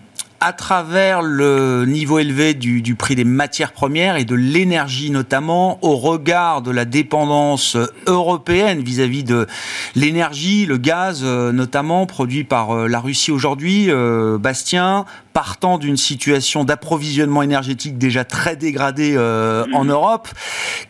à 0.45 0.53
travers 0.53 1.23
le 1.23 1.85
niveau 1.87 2.19
élevé 2.19 2.53
du, 2.53 2.93
prix 2.93 3.15
des 3.15 3.23
matières 3.23 3.71
premières 3.71 4.15
et 4.15 4.25
de 4.25 4.35
l'énergie 4.35 5.09
notamment, 5.09 5.79
au 5.81 5.95
regard 5.95 6.61
de 6.61 6.69
la 6.69 6.85
dépendance 6.85 7.75
européenne 8.05 8.83
vis-à-vis 8.83 9.23
de 9.23 9.47
l'énergie, 9.95 10.67
le 10.67 10.77
gaz 10.77 11.21
euh, 11.23 11.51
notamment 11.51 12.05
produit 12.05 12.43
par 12.43 12.77
euh, 12.77 12.87
la 12.87 12.99
Russie 12.99 13.31
aujourd'hui, 13.31 13.87
euh, 13.89 14.37
Bastien, 14.37 15.05
partant 15.33 15.79
d'une 15.79 15.97
situation 15.97 16.63
d'approvisionnement 16.63 17.41
énergétique 17.41 17.97
déjà 17.97 18.23
très 18.23 18.55
dégradée 18.55 19.17
en 19.17 19.83
mmh. 19.83 19.89
Europe, 19.89 20.29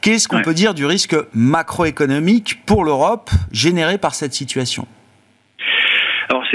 qu'est-ce 0.01 0.27
qu'on 0.27 0.41
peut 0.41 0.53
dire 0.53 0.73
du 0.73 0.85
risque 0.85 1.15
macroéconomique 1.33 2.65
pour 2.65 2.83
l'Europe 2.83 3.31
généré 3.53 3.97
par 3.97 4.15
cette 4.15 4.33
situation? 4.33 4.85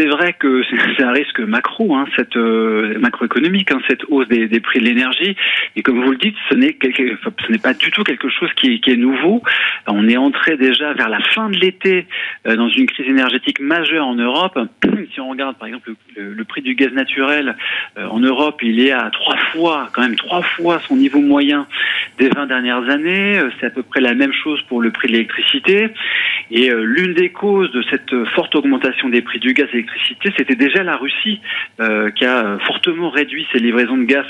C'est 0.00 0.06
vrai 0.06 0.32
que 0.32 0.62
c'est 0.97 1.02
un 1.02 1.12
risque 1.12 1.41
macro, 1.41 1.94
hein, 1.94 2.06
cette 2.17 2.37
euh, 2.37 2.99
macroéconomique, 2.99 3.70
hein, 3.70 3.81
cette 3.87 4.05
hausse 4.08 4.29
des, 4.29 4.49
prix 4.61 4.81
de 4.81 4.85
l'énergie. 4.85 5.37
Et 5.76 5.83
comme 5.83 6.02
vous 6.02 6.12
le 6.12 6.16
dites, 6.16 6.37
ce 6.49 6.54
n'est 6.54 7.59
pas 7.59 7.75
du 7.75 7.90
tout 7.90 8.02
quelque 8.02 8.28
chose 8.30 8.49
qui, 8.57 8.80
est 8.87 8.97
nouveau. 8.97 9.42
On 9.87 10.09
est 10.09 10.16
entré 10.16 10.57
déjà 10.57 10.95
vers 10.95 11.09
la 11.09 11.21
fin 11.35 11.50
de 11.50 11.57
l'été 11.57 12.07
euh, 12.47 12.57
dans 12.57 12.69
une 12.69 12.87
crise 12.87 13.07
énergétique 13.07 13.61
majeure 13.61 14.07
en 14.07 14.14
Europe. 14.14 14.59
si 15.12 15.21
on 15.21 15.28
regarde 15.28 15.57
par 15.57 15.69
exemple 15.69 15.92
le, 16.16 16.33
le 16.33 16.45
prix 16.45 16.62
du 16.62 16.75
gaz 16.75 16.92
naturel 16.92 17.57
euh, 17.99 18.07
en 18.07 18.21
Europe, 18.21 18.61
il 18.62 18.80
est 18.80 18.92
à 18.92 19.11
trois 19.12 19.37
fois, 19.52 19.88
quand 19.92 20.02
même 20.02 20.16
trois 20.16 20.42
fois 20.42 20.80
son 20.88 20.97
niveau 20.97 21.21
moyen 21.21 21.66
des 22.19 22.28
20 22.28 22.47
dernières 22.47 22.88
années. 22.88 23.38
C'est 23.61 23.66
à 23.66 23.71
peu 23.71 23.83
près 23.83 24.00
la 24.00 24.14
même 24.14 24.33
chose 24.33 24.61
pour 24.62 24.80
le 24.80 24.90
prix 24.90 25.09
de 25.09 25.12
l'électricité. 25.12 25.90
Et 26.50 26.69
l'une 26.71 27.14
des 27.14 27.30
causes 27.30 27.71
de 27.71 27.83
cette 27.90 28.25
forte 28.35 28.57
augmentation 28.57 29.09
des 29.09 29.23
prix 29.23 29.38
du 29.38 29.52
gaz 29.52 29.69
et 29.73 29.85
c'était 30.37 30.54
déjà 30.54 30.82
la 30.82 30.97
Russie 30.97 31.40
euh, 31.80 32.11
qui 32.11 32.25
a 32.25 32.59
fortement 32.66 33.11
réduit 33.11 33.47
ses 33.52 33.59
livraisons 33.59 33.97
de 33.97 34.04
gaz 34.04 34.26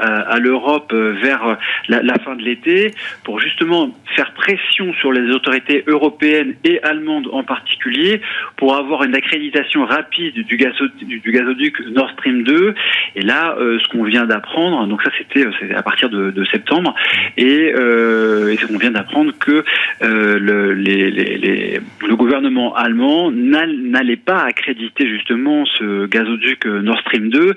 à, 0.00 0.38
l'Europe 0.38 0.92
euh, 0.92 1.14
vers 1.22 1.58
la, 1.88 2.18
fin 2.18 2.36
de 2.36 2.42
l'été 2.42 2.92
pour 3.24 3.40
justement 3.40 3.90
faire 4.14 4.32
pression 4.32 4.92
sur 4.94 5.12
les 5.12 5.32
autorités 5.32 5.84
européennes 5.86 6.54
et 6.64 6.82
allemandes 6.82 7.28
en 7.32 7.42
particulier 7.42 8.20
pour 8.56 8.76
avoir 8.76 9.04
une 9.04 9.14
accréditation 9.14 9.84
rapide 9.84 10.34
du, 10.34 10.44
du, 10.44 11.32
gazoduc 11.32 11.80
Nord 11.88 12.10
Stream 12.12 12.42
2. 12.42 12.74
Et 13.16 13.22
là, 13.22 13.56
euh, 13.58 13.78
ce 13.80 13.88
qu'on 13.88 14.04
vient 14.04 14.26
d'apprendre, 14.26 14.86
donc 14.86 15.02
ça 15.02 15.10
c'était 15.18 15.46
à 15.74 15.82
partir 15.82 16.10
de, 16.10 16.44
septembre, 16.50 16.94
et, 17.36 17.72
euh, 17.74 18.54
on 18.72 18.78
vient 18.78 18.90
d'apprendre 18.90 19.32
que 19.38 19.64
le 20.00 21.80
gouvernement 22.14 22.74
allemand 22.74 23.30
n'allait 23.30 24.16
pas 24.16 24.45
accréditer 24.46 25.08
justement 25.08 25.64
ce 25.66 26.06
gazoduc 26.06 26.66
Nord 26.66 27.00
Stream 27.00 27.30
2. 27.30 27.38
Donc 27.38 27.54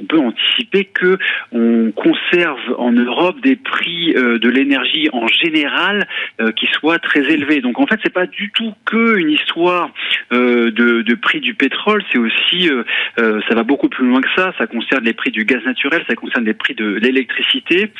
on 0.00 0.04
peut 0.04 0.18
anticiper 0.18 0.84
que 0.84 1.18
on 1.52 1.92
conserve 1.92 2.74
en 2.78 2.92
Europe 2.92 3.40
des 3.42 3.56
prix 3.56 4.14
euh, 4.16 4.38
de 4.38 4.48
l'énergie 4.48 5.08
en 5.12 5.26
général 5.26 6.06
euh, 6.40 6.52
qui 6.52 6.66
soient 6.66 6.98
très 6.98 7.20
élevés. 7.20 7.60
Donc 7.60 7.78
en 7.78 7.86
fait 7.86 7.98
c'est 8.02 8.12
pas 8.12 8.26
du 8.26 8.50
tout 8.50 8.72
que 8.84 9.16
une 9.18 9.30
histoire 9.30 9.90
euh, 10.32 10.70
de, 10.70 11.02
de, 11.02 11.14
prix 11.14 11.40
du 11.40 11.54
pétrole, 11.54 12.02
c'est 12.12 12.18
aussi 12.18 12.70
ça 13.16 13.54
va 13.54 13.62
beaucoup 13.62 13.88
plus 13.88 14.06
loin 14.06 14.20
que 14.20 14.28
ça. 14.36 14.52
Ça 14.58 14.66
concerne 14.66 15.04
les 15.04 15.12
prix 15.12 15.30
du 15.30 15.44
gaz 15.44 15.62
naturel, 15.64 16.04
ça 16.08 16.14
concerne 16.14 16.44
les 16.44 16.54
prix 16.54 16.74
de 16.74 16.84
l'électricité. 16.84 17.90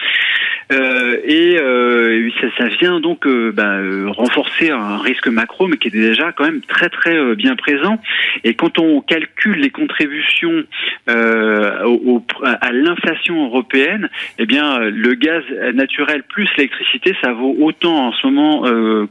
Et 0.70 1.56
ça, 2.40 2.46
ça, 2.58 2.68
vient 2.68 3.00
donc 3.00 3.26
bah, 3.26 3.78
renforcer 4.08 4.70
un 4.70 4.98
risque 4.98 5.28
macro, 5.28 5.66
mais 5.66 5.76
qui 5.76 5.88
est 5.88 5.90
déjà 5.90 6.32
quand 6.32 6.44
même 6.44 6.60
très 6.62 6.88
très 6.88 7.34
bien 7.34 7.56
présent. 7.56 7.98
Et 8.42 8.54
quand 8.54 8.78
on 8.78 9.00
calcule 9.00 9.58
les 9.58 9.70
contributions 9.70 10.64
euh, 11.08 12.18
à 12.42 12.72
l'inflation 12.72 13.44
européenne, 13.46 14.08
eh 14.38 14.46
bien, 14.46 14.78
le 14.78 15.14
gaz 15.14 15.42
naturel 15.74 16.22
plus 16.22 16.48
l'électricité, 16.56 17.14
ça 17.22 17.32
vaut 17.32 17.54
autant 17.60 18.08
en 18.08 18.12
ce 18.12 18.26
moment 18.26 18.62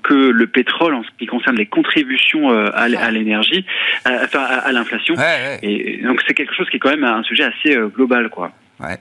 que 0.02 0.14
le 0.14 0.48
pétrole 0.48 0.94
en 0.96 1.04
ce 1.04 1.10
qui 1.18 1.26
concerne 1.26 1.58
les 1.58 1.66
contributions 1.66 2.50
à, 2.50 2.88
l'énergie, 3.12 3.66
enfin 4.06 4.42
à, 4.42 4.72
l'inflation. 4.72 5.16
Et 5.62 6.02
donc 6.04 6.22
c'est 6.28 6.34
quelque 6.34 6.54
chose 6.56 6.70
qui 6.70 6.78
est 6.78 6.80
quand 6.80 6.92
même 6.92 7.04
un 7.04 7.24
sujet 7.24 7.44
assez 7.44 7.78
global, 7.96 8.30
quoi. 8.30 8.52
Ouais 8.80 8.98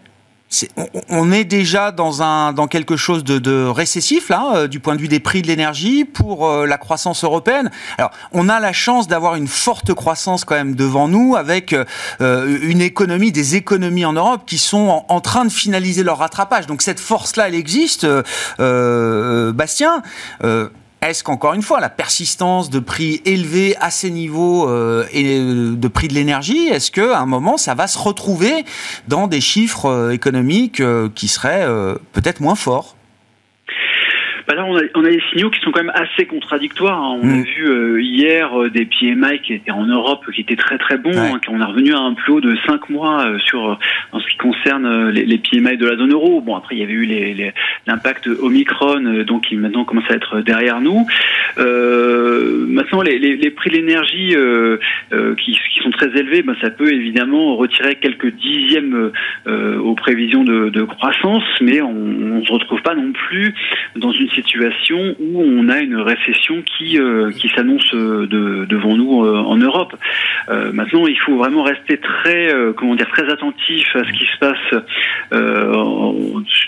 on 1.09 1.33
est 1.33 1.45
déjà 1.45 1.93
dans 1.93 2.23
un 2.23 2.53
dans 2.53 2.67
quelque 2.67 2.97
chose 2.97 3.25
de, 3.25 3.67
récessif 3.67 4.29
là 4.29 4.53
euh, 4.55 4.69
du 4.69 4.81
point 4.81 4.97
de 4.97 5.01
vue 5.01 5.09
des 5.09 5.21
prix 5.21 5.43
de 5.43 5.47
l'énergie 5.47 6.05
pour 6.05 6.47
euh, 6.49 6.67
la 6.67 6.79
croissance 6.79 7.25
européenne. 7.25 7.71
Alors 7.99 8.11
on 8.33 8.49
a 8.49 8.61
la 8.61 8.73
chance 8.73 9.09
d'avoir 9.09 9.35
une 9.37 9.49
forte 9.49 9.95
croissance 9.95 10.45
quand 10.45 10.55
même 10.55 10.75
devant 10.75 11.09
nous 11.09 11.37
avec 11.37 11.75
euh, 12.21 12.59
une 12.63 12.81
économie 12.81 13.33
des 13.33 13.57
économies 13.57 14.05
en 14.05 14.13
Europe 14.13 14.43
qui 14.47 14.59
sont 14.59 15.05
en, 15.09 15.21
train 15.21 15.45
de 15.45 15.53
finaliser 15.53 16.03
leur 16.03 16.19
rattrapage. 16.19 16.67
Donc 16.67 16.83
cette 16.83 17.01
force 17.01 17.37
là 17.37 17.49
elle 17.49 17.55
existe. 17.55 18.07
Bastien. 18.59 20.03
Est-ce 21.03 21.25
qu'encore 21.25 21.55
une 21.55 21.63
fois, 21.63 21.81
la 21.81 21.89
persistance 21.89 22.71
de 22.71 22.79
prix 22.79 23.21
élevés 23.25 23.77
à 23.81 23.91
ces 23.91 24.09
niveaux 24.09 24.69
euh, 24.69 25.05
et 25.11 25.41
de 25.41 25.89
prix 25.89 26.07
de 26.07 26.15
l'énergie, 26.15 26.69
est-ce 26.69 26.93
qu'à 26.93 27.19
un 27.19 27.27
moment, 27.27 27.57
ça 27.57 27.75
va 27.75 27.89
se 27.89 27.99
retrouver 27.99 28.65
dans 29.09 29.27
des 29.27 29.41
chiffres 29.41 29.87
euh, 29.87 30.11
économiques 30.13 30.79
euh, 30.79 31.09
qui 31.13 31.27
seraient 31.27 31.67
peut-être 32.13 32.39
moins 32.41 32.55
forts? 32.55 32.95
Bah 34.53 34.63
là, 34.63 34.67
on 34.67 34.77
a, 34.77 34.83
on 34.95 35.05
a, 35.05 35.11
des 35.11 35.23
signaux 35.31 35.49
qui 35.51 35.61
sont 35.61 35.71
quand 35.71 35.83
même 35.83 35.95
assez 35.95 36.27
contradictoires. 36.27 37.01
Hein. 37.03 37.19
On 37.23 37.29
a 37.29 37.37
mm. 37.37 37.43
vu 37.43 37.69
euh, 37.69 38.03
hier 38.03 38.61
euh, 38.61 38.69
des 38.69 38.85
PMI 38.85 39.41
qui 39.43 39.55
étaient 39.55 39.71
en 39.71 39.87
Europe, 39.87 40.25
qui 40.35 40.43
étaient 40.43 40.57
très 40.57 40.77
très 40.77 40.99
bons. 40.99 41.17
Hein, 41.17 41.41
on 41.49 41.61
est 41.61 41.65
revenu 41.65 41.95
à 41.95 42.01
un 42.01 42.13
plus 42.13 42.35
haut 42.35 42.41
de 42.41 42.55
5 42.67 42.91
mois 42.91 43.25
euh, 43.25 43.39
sur 43.39 43.79
en 44.13 44.21
ce 44.21 44.27
qui 44.27 44.37
concerne 44.37 45.09
les, 45.09 45.25
les, 45.25 45.39
PMI 45.39 45.79
de 45.79 45.87
la 45.87 45.97
zone 45.97 46.13
euro. 46.13 46.43
Bon, 46.43 46.55
après, 46.55 46.77
il 46.77 46.81
y 46.81 46.85
avait 46.85 46.93
eu 46.93 47.07
l'impact 47.87 48.27
Omicron, 48.27 49.25
donc 49.27 49.45
qui 49.45 49.57
maintenant 49.57 49.85
commence 49.85 50.11
à 50.11 50.15
être 50.15 50.41
derrière 50.41 50.81
nous. 50.81 51.07
maintenant, 51.57 53.03
les, 53.03 53.19
les, 53.19 53.51
prix 53.51 53.71
de 53.71 53.77
l'énergie 53.77 54.35
qui, 55.39 55.53
qui, 55.53 55.83
sont 55.83 55.91
très 55.91 56.09
élevés, 56.09 56.43
ben, 56.43 56.57
ça 56.61 56.71
peut 56.71 56.93
évidemment 56.93 57.57
retirer 57.57 57.97
quelques 57.97 58.33
dixièmes 58.35 59.13
aux 59.47 59.95
prévisions 59.95 60.45
de, 60.45 60.69
de, 60.69 60.83
croissance, 60.83 61.45
mais 61.61 61.81
on 61.81 61.95
ne 61.95 62.45
se 62.45 62.53
retrouve 62.53 62.83
pas 62.83 62.95
non 62.95 63.13
plus 63.13 63.55
dans 63.97 64.13
une 64.13 64.29
situation 64.29 64.42
où 65.21 65.41
on 65.41 65.69
a 65.69 65.81
une 65.81 65.97
récession 65.97 66.63
qui 66.63 66.99
euh, 66.99 67.31
qui 67.33 67.49
s'annonce 67.49 67.95
euh, 67.95 68.27
de, 68.27 68.67
devant 68.67 68.97
nous 68.97 69.25
euh, 69.25 69.39
en 69.39 69.57
Europe. 69.57 69.95
Maintenant, 70.49 71.07
il 71.07 71.19
faut 71.19 71.37
vraiment 71.37 71.63
rester 71.63 71.99
très 71.99 72.55
comment 72.77 72.95
dire 72.95 73.09
très 73.11 73.31
attentif 73.31 73.95
à 73.95 74.05
ce 74.05 74.13
qui 74.13 74.27
se 74.27 74.39
passe 74.39 74.83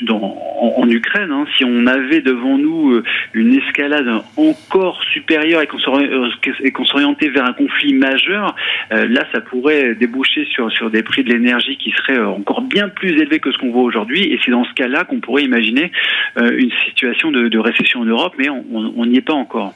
dans, 0.02 0.37
en, 0.76 0.88
Ukraine. 0.88 1.31
Hein. 1.31 1.47
Si 1.57 1.64
on 1.64 1.87
avait 1.87 2.21
devant 2.21 2.59
nous 2.59 3.02
une 3.33 3.54
escalade 3.54 4.09
encore 4.37 5.02
supérieure 5.12 5.62
et 5.62 5.66
qu'on 5.66 6.85
s'orientait 6.85 7.28
vers 7.28 7.45
un 7.45 7.52
conflit 7.52 7.95
majeur, 7.95 8.54
là, 8.90 9.26
ça 9.33 9.40
pourrait 9.40 9.95
déboucher 9.95 10.47
sur 10.47 10.71
sur 10.73 10.90
des 10.90 11.02
prix 11.02 11.25
de 11.25 11.33
l'énergie 11.33 11.76
qui 11.76 11.90
seraient 11.93 12.21
encore 12.21 12.62
bien 12.62 12.88
plus 12.88 13.11
élevés 13.11 13.40
que 13.40 13.52
ce 13.52 13.59
qu'on 13.59 13.71
voit 13.71 13.83
aujourd'hui. 13.83 14.33
Et 14.33 14.40
c'est 14.45 14.50
dans 14.50 14.64
ce 14.64 14.73
cas-là 14.75 15.04
qu'on 15.04 15.21
pourrait 15.21 15.45
imaginer 15.45 15.90
une 16.37 16.73
situation 16.87 17.31
de, 17.31 17.49
de 17.49 17.59
récession 17.59 18.00
en 18.00 18.04
Europe, 18.04 18.35
mais 18.38 18.49
on 18.49 19.07
n'y 19.07 19.16
est 19.16 19.26
pas 19.26 19.35
encore. 19.35 19.75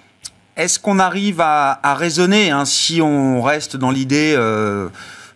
Est-ce 0.58 0.80
qu'on 0.80 0.98
arrive 0.98 1.40
à, 1.40 1.94
raisonner, 1.94 2.50
hein, 2.50 2.64
si 2.64 3.00
on 3.00 3.40
reste 3.40 3.76
dans 3.76 3.92
l'idée 3.92 4.34
euh, 4.36 4.88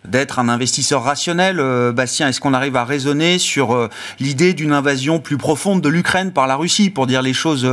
d'être 0.03 0.37
un 0.37 0.49
investisseur 0.49 1.01
rationnel, 1.01 1.61
euh, 1.61 1.93
Bastien 1.93 2.27
Est-ce 2.27 2.41
qu'on 2.41 2.53
arrive 2.53 2.75
à 2.75 2.83
raisonner 2.83 3.39
sur 3.39 3.73
euh, 3.73 3.87
l'idée 4.19 4.53
d'une 4.53 4.73
invasion 4.73 5.19
plus 5.19 5.37
profonde 5.37 5.79
de 5.79 5.87
l'Ukraine 5.87 6.33
par 6.33 6.45
la 6.45 6.57
Russie, 6.57 6.89
pour 6.89 7.07
dire 7.07 7.21
les 7.21 7.31
choses 7.31 7.65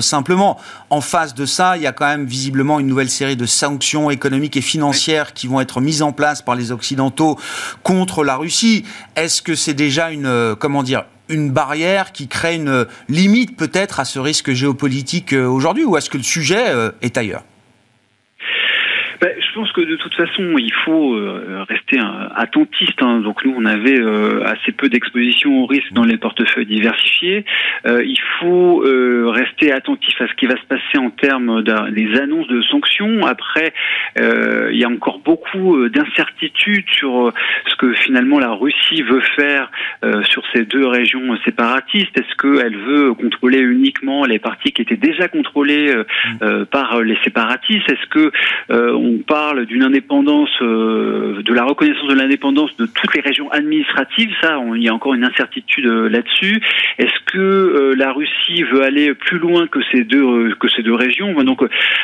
simplement? 0.00 0.60
En 0.90 1.00
face 1.00 1.34
de 1.34 1.44
ça, 1.44 1.76
il 1.76 1.82
y 1.82 1.88
a 1.88 1.92
quand 1.92 2.06
même 2.06 2.24
visiblement 2.24 2.78
une 2.78 2.86
nouvelle 2.86 3.10
série 3.10 3.34
de 3.34 3.46
sanctions 3.46 4.08
économiques 4.08 4.56
et 4.56 4.62
financières 4.62 5.32
qui 5.32 5.48
vont 5.48 5.60
être 5.60 5.80
mises 5.80 6.02
en 6.02 6.12
place 6.12 6.40
par 6.40 6.54
les 6.54 6.70
Occidentaux 6.70 7.36
contre 7.82 8.22
la 8.22 8.36
Russie. 8.36 8.84
Est-ce 9.16 9.42
que 9.42 9.56
c'est 9.56 9.74
déjà 9.74 10.12
une, 10.12 10.54
comment 10.56 10.84
dire, 10.84 11.02
une 11.28 11.50
barrière 11.50 12.12
qui 12.12 12.28
crée 12.28 12.56
une 12.56 12.86
limite 13.08 13.56
peut-être 13.56 14.00
à 14.00 14.04
ce 14.04 14.18
risque 14.18 14.52
géopolitique 14.52 15.32
euh, 15.32 15.46
aujourd'hui 15.46 15.84
ou 15.84 15.96
est-ce 15.96 16.10
que 16.10 16.16
le 16.16 16.22
sujet 16.22 16.68
euh, 16.68 16.90
est 17.00 17.16
ailleurs? 17.16 17.44
Ben, 19.20 19.30
je 19.52 19.58
pense 19.58 19.72
que 19.72 19.82
de 19.82 19.96
toute 19.96 20.14
façon, 20.14 20.56
il 20.56 20.72
faut 20.84 21.14
euh, 21.14 21.64
rester 21.68 21.98
attentiste. 22.34 23.02
Hein. 23.02 23.20
Donc 23.20 23.44
nous, 23.44 23.54
on 23.56 23.66
avait 23.66 24.00
assez 24.46 24.72
peu 24.72 24.88
d'exposition 24.88 25.62
au 25.62 25.66
risque 25.66 25.92
dans 25.92 26.04
les 26.04 26.16
portefeuilles 26.16 26.66
diversifiés. 26.66 27.44
il 27.86 28.20
faut 28.40 28.82
rester 29.30 29.72
attentif 29.72 30.20
à 30.20 30.28
ce 30.28 30.34
qui 30.34 30.46
va 30.46 30.56
se 30.56 30.66
passer 30.66 30.98
en 30.98 31.10
termes 31.10 31.62
des 31.62 32.18
annonces 32.18 32.48
de 32.48 32.62
sanctions. 32.62 33.26
Après, 33.26 33.72
il 34.16 34.76
y 34.76 34.84
a 34.84 34.88
encore 34.88 35.18
beaucoup 35.18 35.88
d'incertitudes 35.88 36.88
sur 36.90 37.32
ce 37.66 37.76
que 37.76 37.92
finalement 37.94 38.38
la 38.38 38.52
Russie 38.52 39.02
veut 39.02 39.22
faire 39.36 39.70
sur 40.24 40.42
ces 40.54 40.64
deux 40.64 40.86
régions 40.86 41.36
séparatistes. 41.44 42.16
Est-ce 42.18 42.36
qu'elle 42.36 42.76
veut 42.76 43.14
contrôler 43.14 43.58
uniquement 43.58 44.24
les 44.24 44.38
parties 44.38 44.72
qui 44.72 44.82
étaient 44.82 44.96
déjà 44.96 45.28
contrôlées 45.28 45.94
mm. 45.94 46.64
par 46.66 47.02
les 47.02 47.18
séparatistes? 47.24 47.90
Est-ce 47.90 48.06
que 48.08 48.32
on 48.70 49.18
parle 49.18 49.41
d'une 49.66 49.82
indépendance, 49.82 50.50
euh, 50.60 51.42
de 51.42 51.52
la 51.52 51.64
reconnaissance 51.64 52.08
de 52.08 52.14
l'indépendance 52.14 52.74
de 52.76 52.86
toutes 52.86 53.14
les 53.14 53.20
régions 53.20 53.50
administratives. 53.50 54.30
Ça, 54.40 54.58
il 54.74 54.82
y 54.82 54.88
a 54.88 54.94
encore 54.94 55.14
une 55.14 55.24
incertitude 55.24 55.86
euh, 55.86 56.08
là-dessus. 56.08 56.60
Est-ce 56.98 57.18
que 57.26 57.38
euh, 57.38 57.94
la 57.96 58.12
Russie 58.12 58.62
veut 58.62 58.82
aller 58.82 59.14
plus 59.14 59.38
loin 59.38 59.66
que 59.66 59.80
ces 59.90 60.04
deux 60.04 60.54
que 60.60 60.68
ces 60.68 60.82
deux 60.82 60.94
régions? 60.94 61.42
Donc 61.42 61.60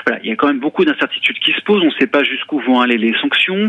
voilà, 0.07 0.21
il 0.23 0.28
y 0.28 0.33
a 0.33 0.37
quand 0.37 0.49
même 0.49 0.59
beaucoup 0.59 0.85
d'incertitudes 0.85 1.38
qui 1.38 1.52
se 1.52 1.61
posent. 1.62 1.83
On 1.83 1.87
ne 1.87 1.99
sait 1.99 2.07
pas 2.07 2.25
jusqu'où 2.25 2.61
vont 2.61 2.80
aller 2.80 2.99
les 2.99 3.14
sanctions. 3.21 3.66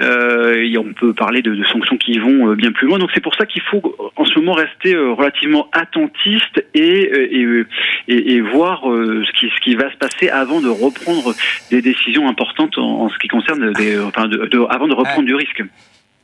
on 0.00 0.92
peut 0.94 1.12
parler 1.12 1.42
de, 1.42 1.62
sanctions 1.64 1.96
qui 1.96 2.18
vont 2.18 2.54
bien 2.54 2.72
plus 2.72 2.86
loin. 2.86 2.98
Donc 2.98 3.10
c'est 3.14 3.22
pour 3.22 3.34
ça 3.34 3.46
qu'il 3.46 3.62
faut 3.62 4.12
en 4.16 4.24
ce 4.24 4.34
moment 4.38 4.52
rester 4.52 4.96
relativement 4.96 5.68
attentiste 5.72 6.64
et, 6.74 7.10
et, 8.08 8.40
voir 8.40 8.82
ce 8.84 9.32
qui, 9.38 9.50
ce 9.54 9.60
qui 9.60 9.74
va 9.74 9.90
se 9.90 9.96
passer 9.96 10.28
avant 10.28 10.60
de 10.60 10.68
reprendre 10.68 11.34
des 11.70 11.82
décisions 11.82 12.28
importantes 12.28 12.78
en, 12.78 13.07
ce 13.10 13.18
qui 13.18 13.28
concerne 13.28 13.72
des, 13.74 13.98
enfin 13.98 14.28
avant 14.70 14.88
de 14.88 14.94
reprendre 14.94 15.26
du 15.26 15.34
risque. 15.34 15.62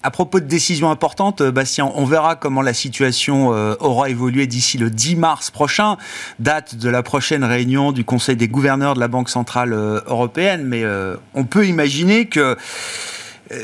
À 0.07 0.11
propos 0.11 0.39
de 0.39 0.45
décisions 0.45 0.91
importantes, 0.91 1.41
euh, 1.41 1.51
Bastien, 1.51 1.91
on 1.95 2.05
verra 2.05 2.37
comment 2.37 2.61
la 2.61 2.75
situation 2.75 3.55
euh, 3.55 3.75
aura 3.81 4.11
évolué 4.11 4.47
d'ici 4.47 4.77
le 4.77 4.91
10 4.91 5.17
mars 5.17 5.51
prochain, 5.51 5.97
date 6.39 6.77
de 6.77 6.91
la 6.91 7.03
prochaine 7.03 7.43
réunion 7.43 7.91
du 7.91 8.05
Conseil 8.05 8.37
des 8.37 8.47
gouverneurs 8.47 8.93
de 8.93 9.01
la 9.01 9.09
Banque 9.09 9.31
centrale 9.31 9.73
euh, 9.73 10.01
européenne. 10.07 10.65
Mais 10.67 10.85
on 11.33 11.45
peut 11.45 11.67
imaginer 11.67 12.27
que 12.27 12.55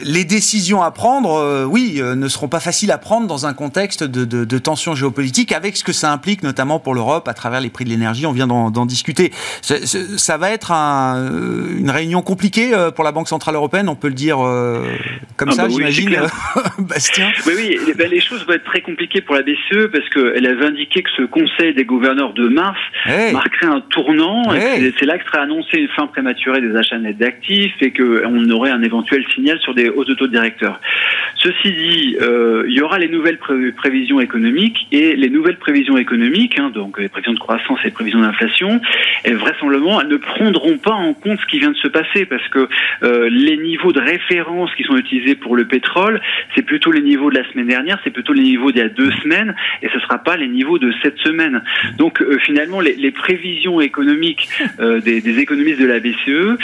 les 0.04 0.24
décisions 0.24 0.82
à 0.82 0.90
prendre, 0.90 1.36
euh, 1.36 1.64
oui, 1.64 1.96
euh, 1.98 2.14
ne 2.14 2.28
seront 2.28 2.48
pas 2.48 2.60
faciles 2.60 2.90
à 2.90 2.98
prendre 2.98 3.26
dans 3.26 3.46
un 3.46 3.54
contexte 3.54 4.04
de, 4.04 4.24
de, 4.24 4.58
tension 4.58 4.94
géopolitique, 4.94 5.52
avec 5.52 5.76
ce 5.76 5.84
que 5.84 5.92
ça 5.92 6.12
implique 6.12 6.42
notamment 6.42 6.78
pour 6.78 6.94
l'Europe 6.94 7.28
à 7.28 7.34
travers 7.34 7.60
les 7.60 7.70
prix 7.70 7.84
de 7.84 7.90
l'énergie. 7.90 8.26
On 8.26 8.32
vient 8.32 8.46
d'en 8.46 8.86
discuter. 8.86 9.32
Ça, 9.62 10.36
va 10.36 10.50
être 10.50 10.72
euh, 10.74 11.78
une 11.78 11.90
réunion 11.90 12.20
compliquée 12.20 12.72
pour 12.94 13.04
la 13.04 13.12
Banque 13.12 13.28
centrale 13.28 13.54
européenne, 13.54 13.88
on 13.88 13.94
peut 13.94 14.08
le 14.08 14.14
dire 14.14 14.36
comme 15.36 15.48
ah 15.48 15.52
ça, 15.52 15.62
bah 15.62 15.68
j'imagine, 15.70 16.16
Bastien. 16.78 17.30
Oui, 17.46 17.52
oui, 17.56 17.78
eh 17.88 17.94
ben, 17.94 18.10
les 18.10 18.20
choses 18.20 18.44
vont 18.46 18.52
être 18.52 18.64
très 18.64 18.82
compliquées 18.82 19.22
pour 19.22 19.34
la 19.34 19.42
BCE 19.42 19.90
parce 19.90 20.08
qu'elle 20.10 20.46
avait 20.46 20.66
indiqué 20.66 21.02
que 21.02 21.10
ce 21.16 21.22
Conseil 21.22 21.74
des 21.74 21.84
gouverneurs 21.84 22.34
de 22.34 22.48
mars 22.48 22.78
marquerait 23.32 23.66
un 23.66 23.80
tournant. 23.80 24.42
C'est 24.50 25.06
là 25.06 25.18
que 25.18 25.24
serait 25.24 25.38
annoncée 25.38 25.78
une 25.78 25.88
fin 25.88 26.06
prématurée 26.06 26.60
des 26.60 26.76
achats 26.76 26.98
nets 26.98 27.16
d'actifs 27.16 27.74
et 27.80 27.92
qu'on 27.92 28.50
aurait 28.50 28.70
un 28.70 28.82
éventuel 28.82 29.24
signal 29.34 29.58
sur 29.60 29.69
des 29.74 29.88
hausses 29.88 30.06
de 30.06 30.14
taux 30.14 30.26
directeurs. 30.26 30.80
Ceci 31.42 31.72
dit, 31.72 32.16
euh, 32.20 32.64
il 32.68 32.74
y 32.74 32.82
aura 32.82 32.98
les 32.98 33.08
nouvelles 33.08 33.38
prévisions 33.38 34.20
économiques 34.20 34.86
et 34.92 35.16
les 35.16 35.30
nouvelles 35.30 35.56
prévisions 35.56 35.96
économiques, 35.96 36.58
hein, 36.58 36.70
donc 36.74 36.98
les 37.00 37.08
prévisions 37.08 37.32
de 37.32 37.38
croissance 37.38 37.78
et 37.82 37.86
les 37.86 37.92
prévisions 37.92 38.20
d'inflation, 38.20 38.80
vraisemblablement, 39.26 40.00
elles 40.00 40.08
ne 40.08 40.16
prendront 40.16 40.76
pas 40.76 40.92
en 40.92 41.14
compte 41.14 41.40
ce 41.40 41.46
qui 41.46 41.58
vient 41.58 41.70
de 41.70 41.76
se 41.76 41.88
passer 41.88 42.26
parce 42.26 42.46
que 42.48 42.68
euh, 43.02 43.28
les 43.30 43.56
niveaux 43.56 43.92
de 43.92 44.00
référence 44.00 44.70
qui 44.74 44.82
sont 44.82 44.96
utilisés 44.96 45.34
pour 45.34 45.56
le 45.56 45.66
pétrole, 45.66 46.20
c'est 46.54 46.62
plutôt 46.62 46.92
les 46.92 47.00
niveaux 47.00 47.30
de 47.30 47.38
la 47.38 47.50
semaine 47.50 47.68
dernière, 47.68 47.98
c'est 48.04 48.10
plutôt 48.10 48.32
les 48.32 48.42
niveaux 48.42 48.70
d'il 48.70 48.82
y 48.82 48.84
a 48.84 48.88
deux 48.88 49.10
semaines 49.22 49.54
et 49.82 49.88
ce 49.88 49.96
ne 49.96 50.00
sera 50.00 50.18
pas 50.18 50.36
les 50.36 50.48
niveaux 50.48 50.78
de 50.78 50.92
cette 51.02 51.18
semaine. 51.18 51.62
Donc 51.96 52.20
euh, 52.20 52.38
finalement, 52.44 52.80
les, 52.80 53.10
prévisions 53.10 53.80
économiques 53.80 54.48
des, 54.78 55.38
économistes 55.40 55.80
de 55.80 55.86
la 55.86 56.00
BCE 56.00 56.58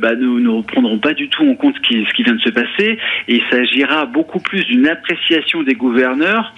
bah, 0.00 0.14
ne, 0.14 0.40
ne, 0.40 0.62
prendront 0.62 0.98
pas 0.98 1.14
du 1.14 1.28
tout 1.28 1.48
en 1.48 1.54
compte 1.54 1.74
ce 1.76 1.80
qui, 1.80 2.04
ce 2.04 2.14
qui 2.14 2.17
vient 2.22 2.34
de 2.34 2.40
se 2.40 2.50
passer. 2.50 2.98
Et 3.28 3.36
il 3.36 3.42
s'agira 3.50 4.06
beaucoup 4.06 4.40
plus 4.40 4.64
d'une 4.64 4.86
appréciation 4.86 5.62
des 5.62 5.74
gouverneurs 5.74 6.52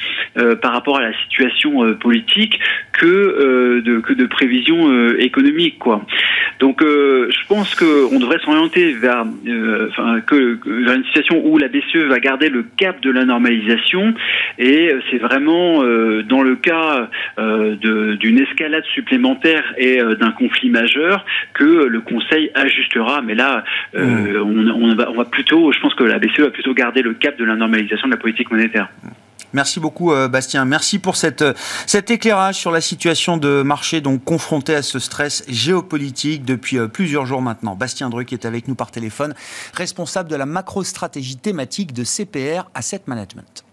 par 0.63 0.73
rapport 0.73 0.99
à 0.99 1.03
la 1.03 1.13
situation 1.23 1.95
politique 1.95 2.59
que 2.93 3.81
de 3.85 4.01
que 4.01 4.13
de 4.13 4.27
prévisions 4.27 5.15
économiques, 5.19 5.79
quoi. 5.79 6.05
Donc, 6.61 6.81
je 6.83 7.47
pense 7.49 7.75
qu'on 7.75 8.19
devrait 8.19 8.39
s'orienter 8.45 8.93
vers, 8.93 9.25
enfin, 9.89 10.21
que, 10.21 10.59
vers 10.85 10.97
une 10.97 11.05
situation 11.05 11.41
où 11.45 11.59
la 11.59 11.69
BCE 11.69 12.07
va 12.09 12.19
garder 12.19 12.49
le 12.49 12.65
cap 12.77 13.01
de 13.01 13.11
la 13.11 13.25
normalisation. 13.25 14.15
Et 14.59 14.93
c'est 15.11 15.19
vraiment 15.19 15.83
dans 16.29 16.43
le 16.43 16.57
cas 16.57 17.09
d'une 17.39 18.39
escalade 18.39 18.85
supplémentaire 18.95 19.65
et 19.79 19.99
d'un 20.19 20.33
conflit 20.33 20.71
majeur 20.71 21.25
que 21.55 21.87
le 21.87 22.01
Conseil 22.01 22.51
ajustera. 22.55 23.23
Mais 23.23 23.35
là, 23.35 23.65
euh, 23.95 24.45
mmh. 24.45 24.73
on, 24.75 24.95
va, 24.95 25.11
on, 25.11 25.15
va, 25.15 25.25
plutôt, 25.25 25.50
je 25.51 25.81
pense 25.81 25.95
que 25.95 26.05
la 26.05 26.19
BCE 26.19 26.41
va 26.41 26.51
plutôt 26.51 26.75
garder 26.75 27.03
le 27.03 27.15
cap 27.15 27.39
de 27.39 27.45
la 27.45 27.57
normalisation 27.57 28.07
de 28.09 28.13
la 28.13 28.19
politique 28.19 28.51
monétaire. 28.51 28.89
Merci 29.53 29.81
beaucoup 29.81 30.13
euh, 30.13 30.29
Bastien. 30.29 30.65
Merci 30.65 31.01
pour 31.01 31.17
cette, 31.17 31.43
euh, 31.43 31.55
cet 31.87 32.11
éclairage 32.11 32.55
sur 32.55 32.71
la 32.71 32.81
situation 32.81 33.37
de 33.37 33.63
marché 33.63 34.01
donc 34.01 34.23
confronté 34.23 34.77
à 34.77 34.83
ce 34.83 35.01
stress 35.01 35.45
géopolitique 35.49 36.45
depuis 36.45 36.79
plusieurs 36.93 37.27
jours 37.27 37.43
maintenant. 37.43 37.75
Bastien 37.75 38.11
Druck 38.11 38.33
est 38.33 38.45
avec 38.45 38.69
nous 38.69 38.77
par 38.77 38.93
téléphone, 38.93 39.35
responsable 39.75 40.31
de 40.31 40.37
la 40.37 40.47
macro-stratégie 40.47 41.37
thématique 41.37 41.93
de 41.93 42.05
CPR 42.05 42.71
Asset 42.75 43.03
Management. 43.07 43.65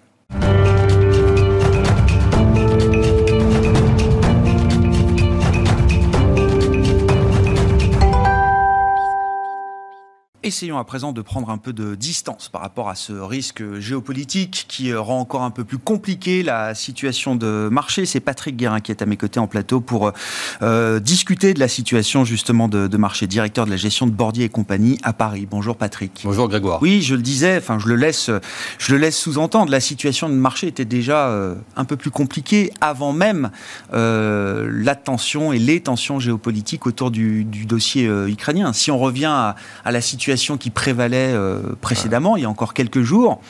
Essayons 10.47 10.77
à 10.77 10.85
présent 10.85 11.11
de 11.11 11.21
prendre 11.21 11.49
un 11.49 11.57
peu 11.57 11.73
de 11.73 11.95
distance 11.95 12.47
par 12.47 12.61
rapport 12.61 12.87
à 12.87 12.95
ce 12.95 13.11
risque 13.11 13.61
géopolitique 13.79 14.63
qui 14.69 14.93
rend 14.93 15.19
encore 15.19 15.41
un 15.41 15.51
peu 15.51 15.65
plus 15.65 15.77
compliqué 15.77 16.41
la 16.41 16.73
situation 16.73 17.35
de 17.35 17.67
marché. 17.69 18.05
C'est 18.05 18.21
Patrick 18.21 18.55
Guérin 18.55 18.79
qui 18.79 18.91
est 18.91 19.01
à 19.01 19.05
mes 19.05 19.17
côtés 19.17 19.41
en 19.41 19.47
plateau 19.47 19.81
pour 19.81 20.13
euh, 20.61 21.01
discuter 21.01 21.53
de 21.53 21.59
la 21.59 21.67
situation 21.67 22.23
justement 22.23 22.69
de, 22.69 22.95
marché, 22.95 23.27
directeur 23.27 23.65
de 23.65 23.71
la 23.71 23.75
gestion 23.75 24.07
de 24.07 24.11
Bordier 24.13 24.45
et 24.45 24.49
compagnie 24.49 24.97
à 25.03 25.11
Paris. 25.11 25.45
Bonjour 25.51 25.75
Patrick. 25.75 26.21
Bonjour 26.23 26.47
Grégoire. 26.47 26.81
Oui, 26.81 27.01
je 27.01 27.15
le 27.15 27.21
disais, 27.21 27.57
enfin 27.57 27.77
je 27.77 27.89
le 27.89 27.97
laisse, 27.97 28.31
je 28.77 28.93
le 28.93 28.99
laisse 28.99 29.17
sous-entendre. 29.17 29.69
La 29.69 29.81
situation 29.81 30.29
de 30.29 30.33
marché 30.35 30.67
était 30.67 30.85
déjà 30.85 31.27
euh, 31.27 31.55
un 31.75 31.83
peu 31.83 31.97
plus 31.97 32.09
compliquée 32.11 32.71
avant 32.79 33.11
même 33.11 33.51
euh, 33.93 34.71
la 34.71 34.95
tension 34.95 35.51
et 35.51 35.59
les 35.59 35.81
tensions 35.81 36.21
géopolitiques 36.21 36.87
autour 36.87 37.11
du, 37.11 37.43
dossier 37.43 38.05
ukrainien. 38.05 38.71
Si 38.71 38.91
on 38.91 38.97
revient 38.97 39.25
à, 39.25 39.57
à 39.83 39.91
la 39.91 39.99
situation 39.99 40.36
qui 40.37 40.69
prévalait 40.69 41.33
euh, 41.33 41.59
précédemment, 41.81 42.37
il 42.37 42.43
y 42.43 42.45
a 42.45 42.49
encore 42.49 42.73
quelques 42.73 43.01
jours, 43.01 43.41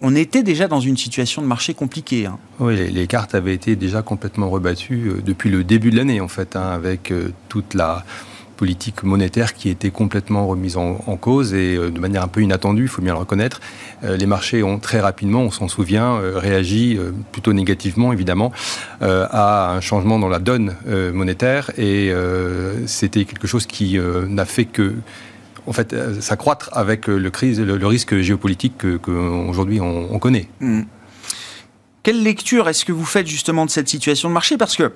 on 0.00 0.14
était 0.14 0.42
déjà 0.42 0.68
dans 0.68 0.80
une 0.80 0.96
situation 0.96 1.40
de 1.40 1.46
marché 1.46 1.72
compliquée. 1.72 2.26
Hein. 2.26 2.38
Oui, 2.60 2.76
les, 2.76 3.06
cartes 3.06 3.34
avaient 3.34 3.54
été 3.54 3.74
déjà 3.74 4.02
complètement 4.02 4.50
rebattues 4.50 5.08
euh, 5.08 5.22
depuis 5.24 5.50
le 5.50 5.64
début 5.64 5.90
de 5.90 5.96
l'année, 5.96 6.20
en 6.20 6.28
fait, 6.28 6.56
hein, 6.56 6.68
avec 6.68 7.10
euh, 7.10 7.32
toute 7.48 7.74
la 7.74 8.04
politique 8.56 9.02
monétaire 9.02 9.54
qui 9.54 9.68
était 9.68 9.90
complètement 9.90 10.46
remise 10.46 10.76
en, 10.76 10.94
cause 11.16 11.54
et 11.54 11.76
de 11.76 11.98
manière 11.98 12.22
un 12.22 12.28
peu 12.28 12.40
inattendue, 12.40 12.82
il 12.82 12.88
faut 12.88 13.02
bien 13.02 13.12
le 13.12 13.18
reconnaître. 13.18 13.60
les 14.04 14.26
marchés 14.26 14.62
ont 14.62 14.78
très 14.78 15.00
rapidement, 15.00 15.40
on 15.40 15.50
s'en 15.50 15.66
souvient, 15.66 16.20
réagi 16.36 16.96
plutôt 17.32 17.52
négativement 17.52 18.12
évidemment 18.12 18.52
à 19.00 19.72
un 19.72 19.80
changement 19.80 20.20
dans 20.20 20.28
la 20.28 20.38
donne 20.38 20.76
monétaire 21.12 21.72
et 21.76 22.14
c'était 22.86 23.24
quelque 23.24 23.48
chose 23.48 23.66
qui 23.66 23.98
n'a 24.28 24.44
fait 24.44 24.66
que 24.66 24.94
en 25.66 25.72
fait, 25.72 25.92
euh, 25.92 26.20
s'accroître 26.20 26.70
avec 26.72 27.06
le, 27.06 27.30
crise, 27.30 27.60
le, 27.60 27.86
risque 27.86 28.18
géopolitique 28.18 28.98
qu'aujourd'hui 29.00 29.80
on, 29.80 30.18
connaît. 30.18 30.48
Hmm. 30.60 30.82
Quelle 32.02 32.22
lecture 32.22 32.68
est-ce 32.68 32.84
que 32.84 32.92
vous 32.92 33.04
faites 33.04 33.26
justement 33.26 33.64
de 33.64 33.70
cette 33.70 33.88
situation 33.88 34.28
de 34.28 34.34
marché? 34.34 34.58
Parce 34.58 34.76
que, 34.76 34.92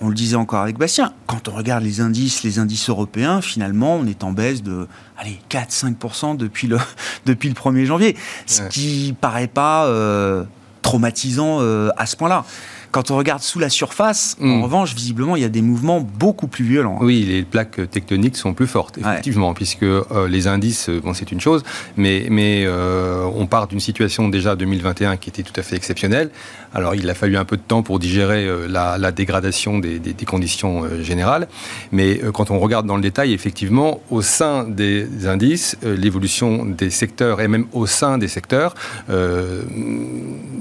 on 0.00 0.08
le 0.08 0.14
disait 0.14 0.36
encore 0.36 0.60
avec 0.60 0.76
Bastien, 0.76 1.12
quand 1.26 1.48
on 1.48 1.52
regarde 1.52 1.82
les 1.82 2.00
indices, 2.00 2.42
les 2.42 2.58
indices 2.58 2.88
européens, 2.88 3.40
finalement, 3.40 3.96
on 3.96 4.06
est 4.06 4.22
en 4.22 4.32
baisse 4.32 4.62
de 4.62 4.86
allez, 5.16 5.40
4-5% 5.50 6.36
depuis 6.36 6.66
le, 6.66 6.78
depuis 7.26 7.48
le 7.48 7.54
1er 7.54 7.84
janvier. 7.84 8.16
Ce 8.46 8.62
qui 8.62 9.14
paraît 9.20 9.48
pas 9.48 9.86
euh, 9.86 10.44
traumatisant 10.82 11.58
euh, 11.60 11.90
à 11.96 12.06
ce 12.06 12.16
point-là. 12.16 12.44
Quand 12.90 13.10
on 13.10 13.16
regarde 13.16 13.42
sous 13.42 13.58
la 13.58 13.68
surface, 13.68 14.36
en 14.40 14.46
hmm. 14.46 14.62
revanche, 14.62 14.94
visiblement, 14.94 15.36
il 15.36 15.42
y 15.42 15.44
a 15.44 15.50
des 15.50 15.60
mouvements 15.60 16.00
beaucoup 16.00 16.46
plus 16.46 16.64
violents. 16.64 16.98
Oui, 17.00 17.22
les 17.22 17.42
plaques 17.42 17.90
tectoniques 17.90 18.36
sont 18.36 18.54
plus 18.54 18.66
fortes, 18.66 18.96
effectivement, 18.98 19.52
puisque 19.52 19.82
euh, 19.82 20.28
les 20.28 20.46
indices, 20.46 20.88
bon, 20.88 21.12
c'est 21.12 21.30
une 21.30 21.40
chose, 21.40 21.64
mais, 21.96 22.26
mais 22.30 22.64
euh, 22.66 23.24
on 23.34 23.46
part 23.46 23.66
d'une 23.66 23.80
situation 23.80 24.28
déjà 24.28 24.56
2021 24.56 25.16
qui 25.18 25.28
était 25.28 25.42
tout 25.42 25.52
à 25.56 25.62
fait 25.62 25.76
exceptionnelle. 25.76 26.30
Alors, 26.74 26.94
il 26.94 27.08
a 27.10 27.14
fallu 27.14 27.36
un 27.36 27.44
peu 27.44 27.56
de 27.56 27.62
temps 27.62 27.82
pour 27.82 27.98
digérer 27.98 28.46
euh, 28.46 28.66
la, 28.68 29.12
dégradation 29.12 29.78
des, 29.78 29.98
des, 29.98 30.24
conditions 30.24 30.84
générales, 31.02 31.48
mais 31.92 32.20
quand 32.34 32.50
on 32.50 32.58
regarde 32.58 32.86
dans 32.86 32.96
le 32.96 33.02
détail, 33.02 33.32
effectivement, 33.32 34.00
au 34.10 34.20
sein 34.20 34.64
des 34.64 35.26
indices, 35.26 35.76
l'évolution 35.82 36.66
des 36.66 36.90
secteurs 36.90 37.40
et 37.40 37.48
même 37.48 37.66
au 37.72 37.86
sein 37.86 38.18
des 38.18 38.28
secteurs, 38.28 38.74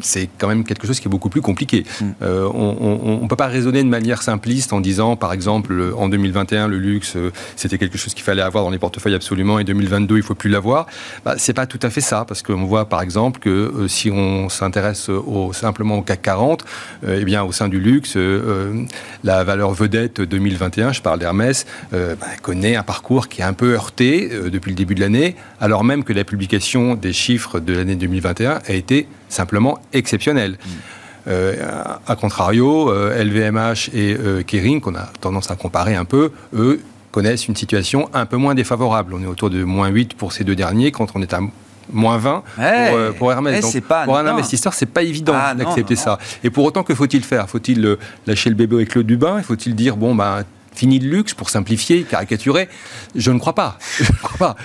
c'est 0.02 0.30
quand 0.38 0.48
même 0.48 0.64
quelque 0.64 0.88
chose 0.88 1.00
qui 1.00 1.08
est 1.08 1.12
beaucoup 1.12 1.30
plus 1.30 1.42
compliqué. 1.42 1.86
Hmm. 2.00 2.12
Euh, 2.22 2.50
on 2.54 3.22
ne 3.22 3.28
peut 3.28 3.36
pas 3.36 3.48
raisonner 3.48 3.84
de 3.84 3.90
manière 3.90 4.22
simpliste 4.22 4.74
en 4.74 4.82
disant, 4.82 5.16
par 5.16 5.34
exemple, 5.34 5.94
en 5.96 6.10
2021, 6.10 6.68
le 6.68 6.78
luxe, 6.78 7.16
euh, 7.16 7.32
c'était 7.56 7.78
quelque 7.78 7.98
chose 7.98 8.14
qu'il 8.14 8.24
fallait 8.24 8.42
avoir 8.42 8.64
dans 8.64 8.70
les 8.70 8.80
portefeuilles 8.80 9.16
absolument, 9.16 9.60
et 9.60 9.64
2022, 9.64 10.16
il 10.16 10.18
ne 10.20 10.24
faut 10.24 10.36
plus 10.36 10.50
l'avoir. 10.50 10.88
Bah, 11.26 11.36
c'est 11.38 11.54
pas 11.54 11.66
tout 11.66 11.80
à 11.82 11.90
fait 11.90 12.02
ça, 12.02 12.26
parce 12.28 12.42
qu'on 12.42 12.66
voit, 12.66 12.86
par 12.86 13.02
exemple, 13.02 13.40
que 13.40 13.50
euh, 13.50 13.88
si 13.88 14.10
on 14.12 14.50
s'intéresse 14.50 15.10
au, 15.10 15.54
simplement 15.54 16.00
au 16.00 16.02
CAC 16.02 16.22
40, 16.22 16.66
eh 17.08 17.24
bien, 17.24 17.44
au 17.44 17.52
sein 17.52 17.70
du 17.70 17.80
luxe, 17.80 18.18
la 19.24 19.44
valeur 19.44 19.72
vedette 19.72 20.22
2021, 20.22 20.94
je 20.94 21.02
parle 21.02 21.20
d'Hermès, 21.20 21.66
bah, 21.92 22.16
connaît 22.42 22.76
un 22.76 22.84
parcours 22.84 23.28
qui 23.28 23.42
est 23.42 23.46
un 23.46 23.54
peu 23.54 23.74
heurté 23.74 24.30
depuis 24.52 24.72
le 24.72 24.76
début 24.76 24.96
de 24.96 25.00
l'année, 25.00 25.36
alors 25.62 25.84
même 25.84 26.04
que 26.04 26.14
la 26.14 26.24
publication 26.24 26.96
des 26.96 27.14
chiffres 27.14 27.60
de 27.60 27.74
l'année 27.74 27.96
2021 27.96 28.60
a 28.68 28.74
été 28.74 29.08
simplement 29.30 29.80
exceptionnelle. 29.94 30.54
Mmh. 30.54 30.70
Euh, 31.28 31.56
a 32.08 32.16
contrario, 32.16 32.92
LVMH 32.92 33.58
euh, 33.58 33.74
et 33.94 34.18
euh, 34.18 34.44
Kering, 34.44 34.80
qu'on 34.80 34.96
a 34.96 35.10
tendance 35.20 35.52
à 35.52 35.56
comparer 35.56 35.96
un 35.96 36.06
peu, 36.06 36.32
eux 36.54 36.82
connaissent 37.12 37.48
une 37.48 37.56
situation 37.56 38.10
un 38.14 38.26
peu 38.26 38.38
moins 38.38 38.56
défavorable. 38.56 39.14
On 39.14 39.22
est 39.22 39.28
autour 39.28 39.50
de 39.50 39.64
moins 39.64 39.90
8 39.90 40.14
pour 40.14 40.32
ces 40.32 40.44
deux 40.44 40.56
derniers, 40.56 40.92
quand 40.92 41.08
on 41.16 41.22
est 41.22 41.34
à 41.34 41.40
moins 41.92 42.18
20 42.18 42.44
pour, 43.18 43.32
Hermès. 43.32 43.62
Donc, 43.62 43.84
pour 44.06 44.18
un 44.18 44.28
investisseur, 44.28 44.74
c'est 44.74 44.86
pas 44.86 45.04
évident 45.04 45.34
ah, 45.36 45.56
d'accepter 45.56 45.96
ça. 45.96 46.18
Et 46.44 46.50
pour 46.50 46.64
autant, 46.66 46.84
que 46.84 46.94
faut-il 46.94 47.24
faire? 47.24 47.50
Faut-il 47.50 47.98
lâcher 48.26 48.50
le 48.50 48.56
bébé 48.56 48.76
avec 48.76 48.96
l'eau 48.96 49.04
du 49.04 49.18
bain 49.18 49.42
Faut-il 49.42 49.74
dire, 49.74 49.98
bon, 49.98 50.14
bah, 50.14 50.44
fini 50.78 51.00
de 51.00 51.08
luxe 51.08 51.34
pour 51.34 51.50
simplifier, 51.50 52.04
caricaturer 52.04 52.70
Je 53.16 53.32
ne 53.32 53.40
crois 53.40 53.56
pas. 53.56 53.78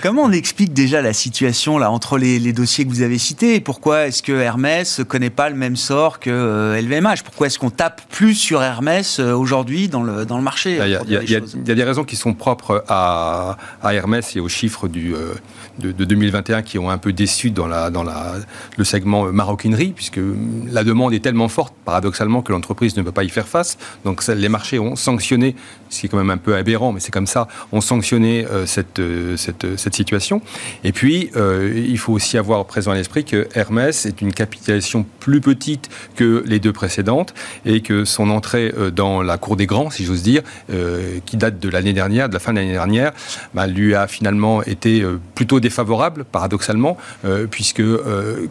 Comment 0.01 0.23
on 0.23 0.31
explique 0.31 0.71
déjà 0.71 1.01
la 1.01 1.13
situation 1.13 1.77
là 1.79 1.89
entre 1.91 2.17
les, 2.17 2.53
dossiers 2.53 2.85
que 2.85 2.89
vous 2.89 3.01
avez 3.01 3.17
cités? 3.17 3.59
Pourquoi 3.59 4.07
est-ce 4.07 4.21
que 4.21 4.31
Hermès 4.31 4.99
ne 4.99 5.03
connaît 5.03 5.31
pas 5.31 5.49
le 5.49 5.55
même 5.55 5.75
sort 5.75 6.19
que 6.19 6.79
LVMH 6.79 7.07
euh, 7.07 7.15
Pourquoi 7.25 7.47
est-ce 7.47 7.57
qu'on 7.57 7.71
tape 7.71 8.01
plus 8.09 8.35
sur 8.35 8.61
Hermès 8.61 9.19
euh, 9.19 9.33
aujourd'hui 9.33 9.87
dans 9.87 10.03
le, 10.03 10.25
dans 10.25 10.37
le 10.37 10.43
marché 10.43 10.79
Il 10.83 10.91
y, 11.11 11.35
a, 11.35 11.39
des 11.75 11.83
raisons 11.83 12.03
qui 12.03 12.15
sont 12.15 12.33
propres 12.33 12.83
à, 12.87 13.57
Hermès 13.83 14.35
et 14.35 14.39
aux 14.39 14.49
chiffres 14.49 14.87
du, 14.87 15.15
euh, 15.15 15.33
de, 15.79 15.91
2021 15.91 16.61
qui 16.61 16.77
ont 16.77 16.91
un 16.91 16.99
peu 16.99 17.11
déçu 17.11 17.49
dans, 17.49 17.67
la, 17.67 17.89
dans 17.89 18.03
la, 18.03 18.33
le 18.77 18.83
segment 18.83 19.31
maroquinerie, 19.31 19.93
puisque 19.95 20.19
la 20.69 20.83
demande 20.83 21.13
est 21.13 21.23
tellement 21.23 21.47
forte, 21.47 21.73
paradoxalement, 21.85 22.43
que 22.43 22.51
l'entreprise 22.51 22.95
ne 22.97 23.01
peut 23.01 23.11
pas 23.11 23.23
y 23.23 23.29
faire 23.29 23.47
face. 23.47 23.77
Donc 24.05 24.25
les 24.27 24.49
marchés 24.49 24.77
ont 24.77 24.95
sanctionné 24.95 25.55
qui 26.03 26.09
quand 26.09 26.17
même 26.17 26.29
un 26.29 26.37
peu 26.37 26.55
aberrant, 26.55 26.91
mais 26.91 26.99
c'est 26.99 27.11
comme 27.11 27.27
ça, 27.27 27.47
ont 27.71 27.79
sanctionné 27.79 28.45
euh, 28.45 28.65
cette, 28.65 28.99
euh, 28.99 29.37
cette, 29.37 29.77
cette, 29.77 29.95
situation. 29.95 30.41
Et 30.83 30.91
puis, 30.91 31.29
euh, 31.37 31.71
il 31.75 31.97
faut 31.97 32.11
aussi 32.11 32.37
avoir 32.37 32.65
présent 32.65 32.91
à 32.91 32.95
l'esprit 32.95 33.23
que 33.23 33.47
Hermès 33.55 34.05
est 34.05 34.21
une 34.21 34.33
capitalisation 34.33 35.05
plus 35.19 35.39
petite 35.39 35.89
que 36.15 36.43
les 36.45 36.59
deux 36.59 36.73
précédentes 36.73 37.33
et 37.65 37.81
que 37.81 38.03
son 38.03 38.29
entrée 38.29 38.73
dans 38.93 39.21
la 39.21 39.37
cour 39.37 39.55
des 39.55 39.65
grands, 39.65 39.89
si 39.89 40.03
j'ose 40.03 40.23
dire, 40.23 40.41
qui 41.25 41.37
date 41.37 41.59
de 41.59 41.69
l'année 41.69 41.93
dernière, 41.93 42.27
de 42.27 42.33
la 42.33 42.39
fin 42.39 42.51
de 42.51 42.59
l'année 42.59 42.73
dernière, 42.73 43.13
bah, 43.53 43.67
lui 43.67 43.95
a 43.95 44.07
finalement 44.07 44.63
été 44.63 45.05
plutôt 45.35 45.59
défavorable, 45.59 46.25
paradoxalement, 46.25 46.97
puisque 47.51 47.83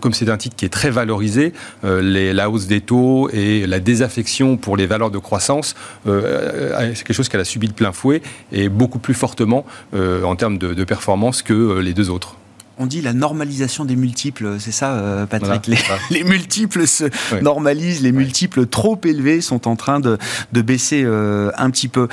comme 0.00 0.12
c'est 0.12 0.30
un 0.30 0.36
titre 0.36 0.56
qui 0.56 0.64
est 0.64 0.72
très 0.72 0.90
valorisé, 0.90 1.52
la 1.82 2.48
hausse 2.48 2.66
des 2.66 2.80
taux 2.80 3.28
et 3.30 3.66
la 3.66 3.80
désaffection 3.80 4.56
pour 4.56 4.76
les 4.76 4.86
valeurs 4.86 5.10
de 5.10 5.18
croissance, 5.18 5.74
c'est 6.06 7.02
quelque 7.04 7.12
chose 7.12 7.28
qu'elle 7.28 7.41
a 7.42 7.44
subi 7.44 7.68
de 7.68 7.72
plein 7.72 7.92
fouet 7.92 8.22
et 8.50 8.68
beaucoup 8.68 8.98
plus 8.98 9.14
fortement 9.14 9.64
euh, 9.94 10.22
en 10.24 10.36
termes 10.36 10.58
de, 10.58 10.84
performance 10.84 11.42
que 11.42 11.52
euh, 11.52 11.80
les 11.80 11.92
deux 11.92 12.10
autres. 12.10 12.36
On 12.78 12.86
dit 12.86 13.02
la 13.02 13.12
normalisation 13.12 13.84
des 13.84 13.96
multiples, 13.96 14.56
c'est 14.58 14.72
ça, 14.72 14.92
euh, 14.92 15.26
Patrick 15.26 15.66
les, 16.10 16.24
multiples 16.24 16.86
se 16.86 17.04
normalisent, 17.40 18.02
les 18.02 18.12
multiples 18.12 18.66
trop 18.66 18.98
élevés 19.04 19.40
sont 19.40 19.68
en 19.68 19.76
train 19.76 20.00
de, 20.00 20.18
baisser 20.52 21.04
un 21.04 21.70
petit 21.70 21.88
peu. 21.88 22.08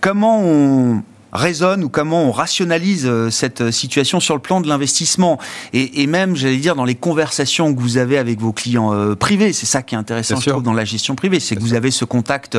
comment 0.00 0.40
on, 0.42 1.02
résonne 1.36 1.84
ou 1.84 1.88
comment 1.88 2.24
on 2.24 2.32
rationalise 2.32 3.10
cette 3.30 3.70
situation 3.70 4.20
sur 4.20 4.34
le 4.34 4.40
plan 4.40 4.60
de 4.60 4.68
l'investissement? 4.68 5.38
Et, 5.72 6.06
même, 6.06 6.34
j'allais 6.34 6.56
dire, 6.56 6.74
dans 6.74 6.84
les 6.84 6.94
conversations 6.94 7.74
que 7.74 7.80
vous 7.80 7.98
avez 7.98 8.18
avec 8.18 8.40
vos 8.40 8.52
clients 8.52 8.92
euh, 8.92 9.14
privés. 9.14 9.52
C'est 9.52 9.66
ça 9.66 9.82
qui 9.82 9.94
est 9.94 9.98
intéressant, 9.98 10.40
je 10.40 10.50
trouve, 10.50 10.62
dans 10.62 10.72
la 10.72 10.84
gestion 10.84 11.14
privée, 11.14 11.40
c'est 11.40 11.54
que 11.54 11.60
vous 11.60 11.74
avez 11.74 11.90
ce 11.90 12.04
contact 12.04 12.58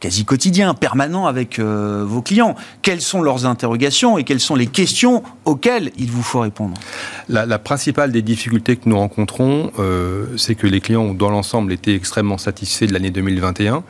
quasi 0.00 0.24
quotidien, 0.24 0.74
permanent 0.74 1.26
avec 1.26 1.58
euh, 1.58 2.04
vos 2.06 2.22
clients. 2.22 2.56
Quelles 2.82 3.00
sont 3.00 3.22
leurs 3.22 3.46
interrogations 3.46 4.18
et 4.18 4.24
quelles 4.24 4.40
sont 4.40 4.56
les 4.56 4.66
questions 4.66 5.22
auxquelles 5.44 5.92
il 5.98 6.10
vous 6.10 6.22
faut 6.22 6.40
répondre? 6.40 6.74
La, 7.28 7.58
principale 7.58 8.10
des 8.10 8.22
difficultés 8.22 8.76
que 8.76 8.88
nous 8.88 8.98
rencontrons, 8.98 9.70
c'est 10.36 10.54
que 10.54 10.66
les 10.66 10.80
clients 10.80 11.02
ont 11.02 11.14
dans 11.14 11.30
l'ensemble 11.30 11.72
été 11.72 11.94
extrêmement 11.94 12.38
satisfaits 12.38 12.86
de 12.86 12.92
l'année 12.92 13.10
2021. 13.10 13.84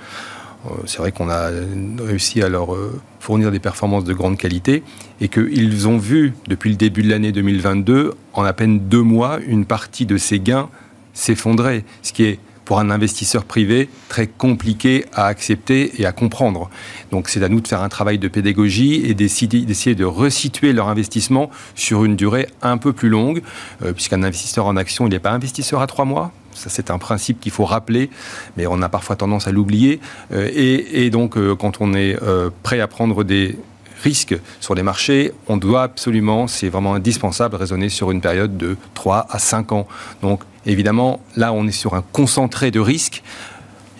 Euh, 0.66 0.70
c'est 0.86 0.98
vrai 0.98 1.12
qu'on 1.12 1.30
a 1.30 1.50
réussi 1.98 2.42
à 2.42 2.48
leur 2.48 2.74
euh, 2.74 3.00
fournir 3.18 3.50
des 3.50 3.60
performances 3.60 4.04
de 4.04 4.12
grande 4.12 4.36
qualité 4.36 4.82
et 5.20 5.28
qu'ils 5.28 5.88
ont 5.88 5.96
vu 5.96 6.34
depuis 6.48 6.70
le 6.70 6.76
début 6.76 7.02
de 7.02 7.08
l'année 7.08 7.32
2022, 7.32 8.12
en 8.34 8.44
à 8.44 8.52
peine 8.52 8.80
deux 8.80 9.02
mois, 9.02 9.38
une 9.46 9.64
partie 9.64 10.06
de 10.06 10.16
ces 10.16 10.38
gains 10.38 10.68
s'effondrer, 11.12 11.84
ce 12.02 12.12
qui 12.12 12.24
est 12.24 12.38
pour 12.70 12.78
un 12.78 12.90
investisseur 12.90 13.46
privé 13.46 13.88
très 14.08 14.28
compliqué 14.28 15.04
à 15.12 15.26
accepter 15.26 16.00
et 16.00 16.06
à 16.06 16.12
comprendre. 16.12 16.70
Donc 17.10 17.28
c'est 17.28 17.42
à 17.42 17.48
nous 17.48 17.60
de 17.60 17.66
faire 17.66 17.82
un 17.82 17.88
travail 17.88 18.16
de 18.16 18.28
pédagogie 18.28 19.04
et 19.04 19.12
d'essayer 19.12 19.96
de 19.96 20.04
resituer 20.04 20.72
leur 20.72 20.86
investissement 20.86 21.50
sur 21.74 22.04
une 22.04 22.14
durée 22.14 22.46
un 22.62 22.78
peu 22.78 22.92
plus 22.92 23.08
longue, 23.08 23.42
euh, 23.84 23.92
puisqu'un 23.92 24.22
investisseur 24.22 24.66
en 24.66 24.76
action, 24.76 25.08
il 25.08 25.10
n'est 25.10 25.18
pas 25.18 25.32
investisseur 25.32 25.80
à 25.80 25.88
trois 25.88 26.04
mois, 26.04 26.30
ça, 26.54 26.70
c'est 26.70 26.92
un 26.92 26.98
principe 26.98 27.40
qu'il 27.40 27.50
faut 27.50 27.64
rappeler, 27.64 28.08
mais 28.56 28.68
on 28.68 28.80
a 28.82 28.88
parfois 28.88 29.16
tendance 29.16 29.48
à 29.48 29.50
l'oublier. 29.50 29.98
Euh, 30.32 30.48
et, 30.54 31.10
donc, 31.10 31.36
euh, 31.36 31.56
quand 31.56 31.80
on 31.80 31.92
est 31.92 32.16
prêt 32.62 32.78
à 32.78 32.86
prendre 32.86 33.24
des 33.24 33.58
risques 34.04 34.38
sur 34.60 34.76
les 34.76 34.84
marchés, 34.84 35.32
on 35.48 35.56
doit 35.56 35.82
absolument, 35.82 36.46
c'est 36.46 36.68
vraiment 36.68 36.94
indispensable, 36.94 37.56
raisonner 37.56 37.88
sur 37.88 38.12
une 38.12 38.20
période 38.20 38.56
de 38.56 38.76
3 38.94 39.26
à 39.28 39.40
5 39.40 39.72
ans. 39.72 39.88
Donc, 40.22 40.42
évidemment, 40.66 41.20
là, 41.36 41.52
on 41.52 41.66
est 41.66 41.72
sur 41.72 41.94
un 41.94 42.02
concentré 42.12 42.70
de 42.70 42.80
risques 42.80 43.22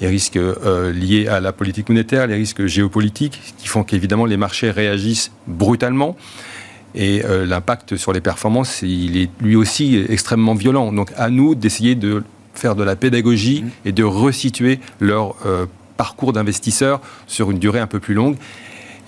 les 0.01 0.07
risques 0.07 0.39
liés 0.95 1.29
à 1.29 1.41
la 1.41 1.53
politique 1.53 1.91
monétaire, 1.91 2.27
les 2.27 2.35
risques 2.35 2.65
géopolitiques, 2.65 3.39
qui 3.59 3.69
font 3.69 3.85
qu'évidemment 3.85 4.25
les 4.25 4.39
marchés 4.39 4.71
réagissent 4.71 5.31
brutalement. 5.47 6.17
Et 6.95 7.23
l'impact 7.23 7.97
sur 7.97 8.15
les 8.15 8.23
performances, 8.23 8.81
il 8.81 9.19
est 9.19 9.29
lui 9.43 9.57
aussi 9.57 10.03
extrêmement 10.09 10.55
violent. 10.55 10.91
Donc 10.91 11.13
à 11.19 11.29
nous 11.29 11.55
d'essayer 11.55 11.97
de 11.97 12.23
faire 12.55 12.77
de 12.77 12.85
la 12.85 12.97
pédagogie 12.97 13.63
mmh. 13.63 13.89
et 13.89 13.93
de 13.93 14.05
resituer 14.05 14.81
leur 15.01 15.35
euh, 15.47 15.67
parcours 15.97 16.33
d'investisseurs 16.33 17.01
sur 17.27 17.51
une 17.51 17.59
durée 17.59 17.81
un 17.81 17.87
peu 17.87 18.01
plus 18.01 18.15
longue. 18.15 18.37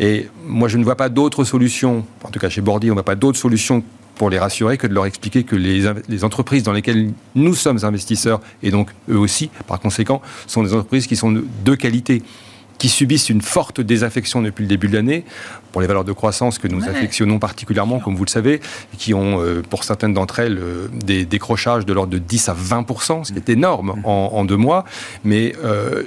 Et 0.00 0.28
moi, 0.46 0.68
je 0.68 0.78
ne 0.78 0.84
vois 0.84 0.96
pas 0.96 1.08
d'autre 1.08 1.44
solution, 1.44 2.04
en 2.24 2.30
tout 2.30 2.38
cas 2.38 2.48
chez 2.48 2.60
Bordy, 2.60 2.88
on 2.88 2.90
ne 2.90 2.94
voit 2.94 3.04
pas 3.04 3.14
d'autre 3.14 3.38
solution 3.38 3.84
pour 4.16 4.30
les 4.30 4.38
rassurer 4.38 4.78
que 4.78 4.86
de 4.86 4.94
leur 4.94 5.06
expliquer 5.06 5.44
que 5.44 5.56
les, 5.56 5.92
les, 6.08 6.24
entreprises 6.24 6.62
dans 6.62 6.72
lesquelles 6.72 7.12
nous 7.34 7.54
sommes 7.54 7.84
investisseurs, 7.84 8.40
et 8.62 8.70
donc 8.70 8.90
eux 9.08 9.18
aussi, 9.18 9.50
par 9.66 9.80
conséquent, 9.80 10.20
sont 10.46 10.62
des 10.62 10.74
entreprises 10.74 11.06
qui 11.06 11.16
sont 11.16 11.32
de 11.32 11.74
qualité 11.74 12.22
qui 12.82 12.88
subissent 12.88 13.28
une 13.28 13.42
forte 13.42 13.80
désaffection 13.80 14.42
depuis 14.42 14.62
le 14.62 14.68
début 14.68 14.88
de 14.88 14.94
l'année, 14.94 15.24
pour 15.70 15.80
les 15.80 15.86
valeurs 15.86 16.02
de 16.02 16.10
croissance 16.10 16.58
que 16.58 16.66
nous 16.66 16.82
affectionnons 16.88 17.38
particulièrement, 17.38 18.00
comme 18.00 18.16
vous 18.16 18.24
le 18.24 18.28
savez, 18.28 18.60
qui 18.98 19.14
ont, 19.14 19.40
euh, 19.40 19.62
pour 19.62 19.84
certaines 19.84 20.12
d'entre 20.12 20.40
elles, 20.40 20.58
euh, 20.58 20.88
des 20.92 21.24
décrochages 21.24 21.86
de 21.86 21.92
l'ordre 21.92 22.12
de 22.12 22.18
10 22.18 22.48
à 22.48 22.54
20% 22.54 23.22
ce 23.22 23.32
qui 23.32 23.38
est 23.38 23.50
énorme 23.50 23.94
mmh. 23.98 24.04
en, 24.04 24.44
deux 24.44 24.56
mois. 24.56 24.84
Mais 25.22 25.54
euh, 25.64 26.02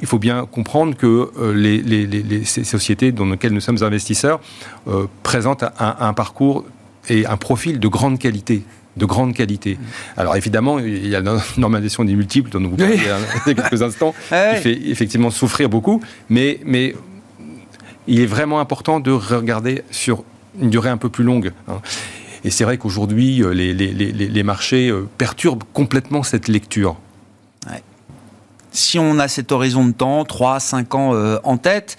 il 0.00 0.06
faut 0.06 0.18
bien 0.18 0.46
comprendre 0.46 0.96
que 0.96 1.30
les, 1.52 2.44
ces 2.46 2.64
sociétés 2.64 3.12
dans 3.12 3.26
lesquelles 3.26 3.52
nous 3.52 3.60
sommes 3.60 3.82
investisseurs 3.82 4.40
présentent 5.22 5.64
un, 5.78 6.12
parcours 6.14 6.64
et 7.08 7.26
un 7.26 7.36
profil 7.36 7.80
de 7.80 7.88
grande 7.88 8.18
qualité 8.18 8.64
de 8.96 9.06
grande 9.06 9.34
qualité. 9.34 9.76
Alors 10.16 10.36
évidemment, 10.36 10.78
il 10.78 11.08
y 11.08 11.16
a 11.16 11.20
la 11.20 11.38
normalisation 11.56 12.04
des 12.04 12.14
multiples 12.14 12.50
dont 12.50 12.60
vous 12.60 12.76
parlez 12.76 12.94
il 13.46 13.48
y 13.48 13.50
a 13.50 13.54
quelques 13.54 13.82
instants, 13.82 14.14
qui 14.28 14.62
fait 14.62 14.88
effectivement 14.88 15.30
souffrir 15.30 15.68
beaucoup, 15.68 16.00
mais, 16.28 16.60
mais 16.64 16.94
il 18.06 18.20
est 18.20 18.26
vraiment 18.26 18.60
important 18.60 19.00
de 19.00 19.10
regarder 19.10 19.82
sur 19.90 20.22
une 20.60 20.70
durée 20.70 20.90
un 20.90 20.96
peu 20.96 21.08
plus 21.08 21.24
longue. 21.24 21.52
Hein. 21.66 21.80
Et 22.44 22.50
c'est 22.50 22.64
vrai 22.64 22.76
qu'aujourd'hui, 22.76 23.42
euh, 23.42 23.54
les, 23.54 23.72
les, 23.72 23.92
les, 23.92 24.12
les, 24.12 24.42
marchés 24.42 24.90
euh, 24.90 25.08
perturbent 25.16 25.64
complètement 25.72 26.22
cette 26.22 26.48
lecture. 26.48 26.96
Si 28.70 28.98
on 28.98 29.20
a 29.20 29.28
cet 29.28 29.52
horizon 29.52 29.86
de 29.86 29.92
temps, 29.92 30.24
3, 30.24 30.58
5 30.58 30.94
ans 30.96 31.14
euh, 31.14 31.38
en 31.44 31.58
tête, 31.58 31.96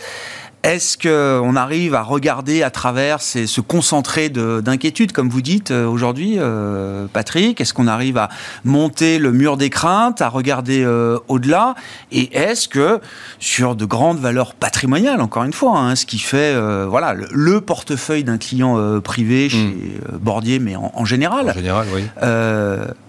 est-ce 0.65 0.97
qu'on 0.97 1.55
arrive 1.55 1.93
à 1.93 2.01
regarder 2.01 2.63
à 2.63 2.71
travers 2.71 3.21
ce 3.21 3.61
concentré 3.61 4.29
d'inquiétude, 4.29 5.11
comme 5.11 5.29
vous 5.29 5.41
dites 5.41 5.69
euh, 5.69 5.85
aujourd'hui, 5.85 6.37
euh, 6.39 7.05
Patrick? 7.13 7.61
Est-ce 7.61 7.73
qu'on 7.73 7.87
arrive 7.87 8.17
à 8.17 8.29
monter 8.63 9.19
le 9.19 9.31
mur 9.31 9.57
des 9.57 9.69
craintes, 9.69 10.23
à 10.23 10.27
regarder 10.27 10.83
euh, 10.83 11.19
au-delà? 11.27 11.75
Et 12.11 12.35
est-ce 12.35 12.67
que 12.67 12.99
sur 13.37 13.75
de 13.75 13.85
grandes 13.85 14.17
valeurs 14.17 14.55
patrimoniales, 14.55 15.21
encore 15.21 15.43
une 15.43 15.53
fois, 15.53 15.77
hein, 15.77 15.95
ce 15.95 16.07
qui 16.07 16.17
fait 16.17 16.55
voilà 16.87 17.13
le, 17.13 17.61
portefeuille 17.61 18.23
d'un 18.23 18.37
client 18.37 18.99
privé 19.01 19.47
hmm. 19.47 19.49
chez 19.49 19.75
Bordier, 20.19 20.57
mais 20.59 20.75
en, 20.75 21.05
général, 21.05 21.49
en 21.49 21.53
général, 21.53 21.87
oui. 21.93 22.03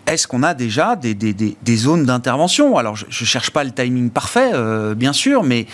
est-ce 0.07 0.27
qu'on 0.27 0.43
a 0.43 0.53
déjà 0.53 0.95
des, 0.95 1.15
des 1.15 1.77
zones 1.77 2.05
d'intervention? 2.05 2.77
Alors, 2.77 2.97
je 2.97 3.07
ne 3.07 3.27
cherche 3.27 3.51
pas 3.51 3.65
le 3.65 3.71
timing 3.71 4.11
parfait, 4.11 4.53
bien 4.95 5.13
sûr, 5.15 5.43
mais 5.43 5.67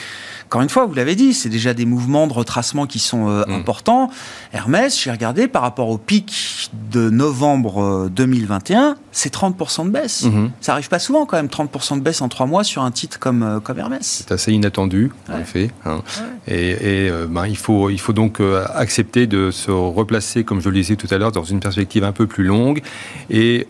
encore 0.53 0.61
une 0.61 0.69
fois, 0.69 0.85
vous 0.85 0.93
l'avez 0.93 1.15
dit, 1.15 1.33
c'est 1.33 1.49
déjà 1.49 1.73
des 1.73 1.87
mouvements 1.87 2.27
de 2.27 2.35
retracement 2.35 2.87
qui 2.87 2.99
sont 2.99 3.27
euh, 3.27 3.43
mm. 3.47 3.53
importants. 3.53 4.11
Hermès, 4.53 5.03
j'ai 5.03 5.11
regardé 5.11 5.49
par 5.49 5.63
rapport 5.63 5.89
au 5.89 5.97
pic 5.97 6.71
de 6.91 7.09
novembre 7.09 8.11
2021, 8.11 8.91
euh, 8.91 8.95
c'est 9.13 9.33
30% 9.33 9.87
de 9.87 9.91
baisse. 9.91 10.25
Mm-hmm. 10.25 10.51
Ça 10.61 10.73
arrive 10.73 10.91
pas 10.91 10.99
souvent 10.99 11.25
quand 11.25 11.39
même, 11.39 11.47
30% 11.47 11.97
de 11.97 12.03
baisse 12.03 12.21
en 12.21 12.29
trois 12.29 12.45
mois 12.45 12.65
sur 12.65 12.83
un 12.83 12.91
titre 12.91 13.19
comme, 13.19 13.43
euh, 13.43 13.61
comme 13.61 13.79
Hermès. 13.79 14.03
C'est 14.03 14.31
assez 14.31 14.53
inattendu, 14.53 15.11
en 15.33 15.39
effet. 15.39 15.71
Hein. 15.87 16.03
Et, 16.47 17.11
ben, 17.31 17.47
il, 17.47 17.57
faut, 17.57 17.89
il 17.89 17.99
faut 17.99 18.13
donc 18.13 18.39
accepter 18.75 19.27
de 19.27 19.51
se 19.51 19.71
replacer, 19.71 20.45
comme 20.45 20.61
je 20.61 20.69
le 20.69 20.75
disais 20.75 20.97
tout 20.97 21.09
à 21.11 21.17
l'heure, 21.17 21.33
dans 21.33 21.45
une 21.45 21.61
perspective 21.61 22.05
un 22.05 22.13
peu 22.13 22.27
plus 22.27 22.45
longue. 22.45 22.83
Et 23.31 23.67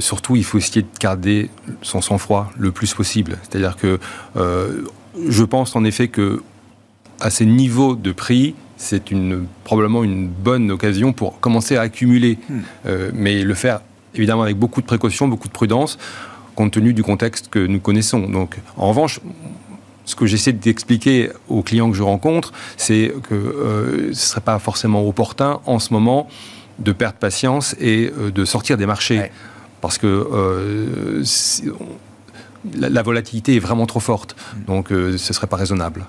surtout, 0.00 0.36
il 0.36 0.44
faut 0.44 0.58
essayer 0.58 0.82
de 0.82 0.98
garder 1.00 1.48
son 1.80 2.02
sang-froid 2.02 2.50
le 2.58 2.72
plus 2.72 2.92
possible. 2.92 3.38
C'est-à-dire 3.42 3.76
que 3.76 3.98
je 5.28 5.44
pense 5.44 5.76
en 5.76 5.84
effet 5.84 6.08
que 6.08 6.42
à 7.20 7.30
ces 7.30 7.46
niveaux 7.46 7.96
de 7.96 8.12
prix, 8.12 8.54
c'est 8.76 9.10
une, 9.10 9.46
probablement 9.64 10.02
une 10.02 10.26
bonne 10.26 10.70
occasion 10.70 11.12
pour 11.12 11.38
commencer 11.40 11.76
à 11.76 11.82
accumuler, 11.82 12.38
hmm. 12.48 12.58
euh, 12.86 13.10
mais 13.14 13.42
le 13.42 13.54
faire 13.54 13.80
évidemment 14.14 14.42
avec 14.42 14.56
beaucoup 14.56 14.80
de 14.80 14.86
précaution, 14.86 15.28
beaucoup 15.28 15.48
de 15.48 15.52
prudence, 15.52 15.98
compte 16.54 16.72
tenu 16.72 16.92
du 16.92 17.02
contexte 17.02 17.48
que 17.48 17.58
nous 17.58 17.78
connaissons. 17.78 18.20
Donc, 18.20 18.56
en 18.76 18.88
revanche, 18.88 19.20
ce 20.04 20.16
que 20.16 20.26
j'essaie 20.26 20.52
d'expliquer 20.52 21.30
aux 21.48 21.62
clients 21.62 21.90
que 21.90 21.96
je 21.96 22.02
rencontre, 22.02 22.52
c'est 22.76 23.14
que 23.28 23.34
euh, 23.34 24.02
ce 24.06 24.08
ne 24.08 24.12
serait 24.12 24.40
pas 24.40 24.58
forcément 24.58 25.06
opportun 25.06 25.60
en 25.66 25.78
ce 25.78 25.92
moment 25.92 26.28
de 26.78 26.92
perdre 26.92 27.18
patience 27.18 27.76
et 27.78 28.10
euh, 28.18 28.30
de 28.30 28.44
sortir 28.44 28.76
des 28.76 28.86
marchés. 28.86 29.30
Parce 29.80 29.96
que 29.96 30.06
la, 32.74 33.02
volatilité 33.02 33.56
est 33.56 33.60
vraiment 33.60 33.86
trop 33.86 34.00
forte. 34.00 34.36
Mm. 34.36 34.64
Donc, 34.64 34.92
euh, 34.92 35.16
ce 35.16 35.32
ne 35.32 35.34
serait 35.34 35.46
pas 35.46 35.56
raisonnable. 35.56 36.04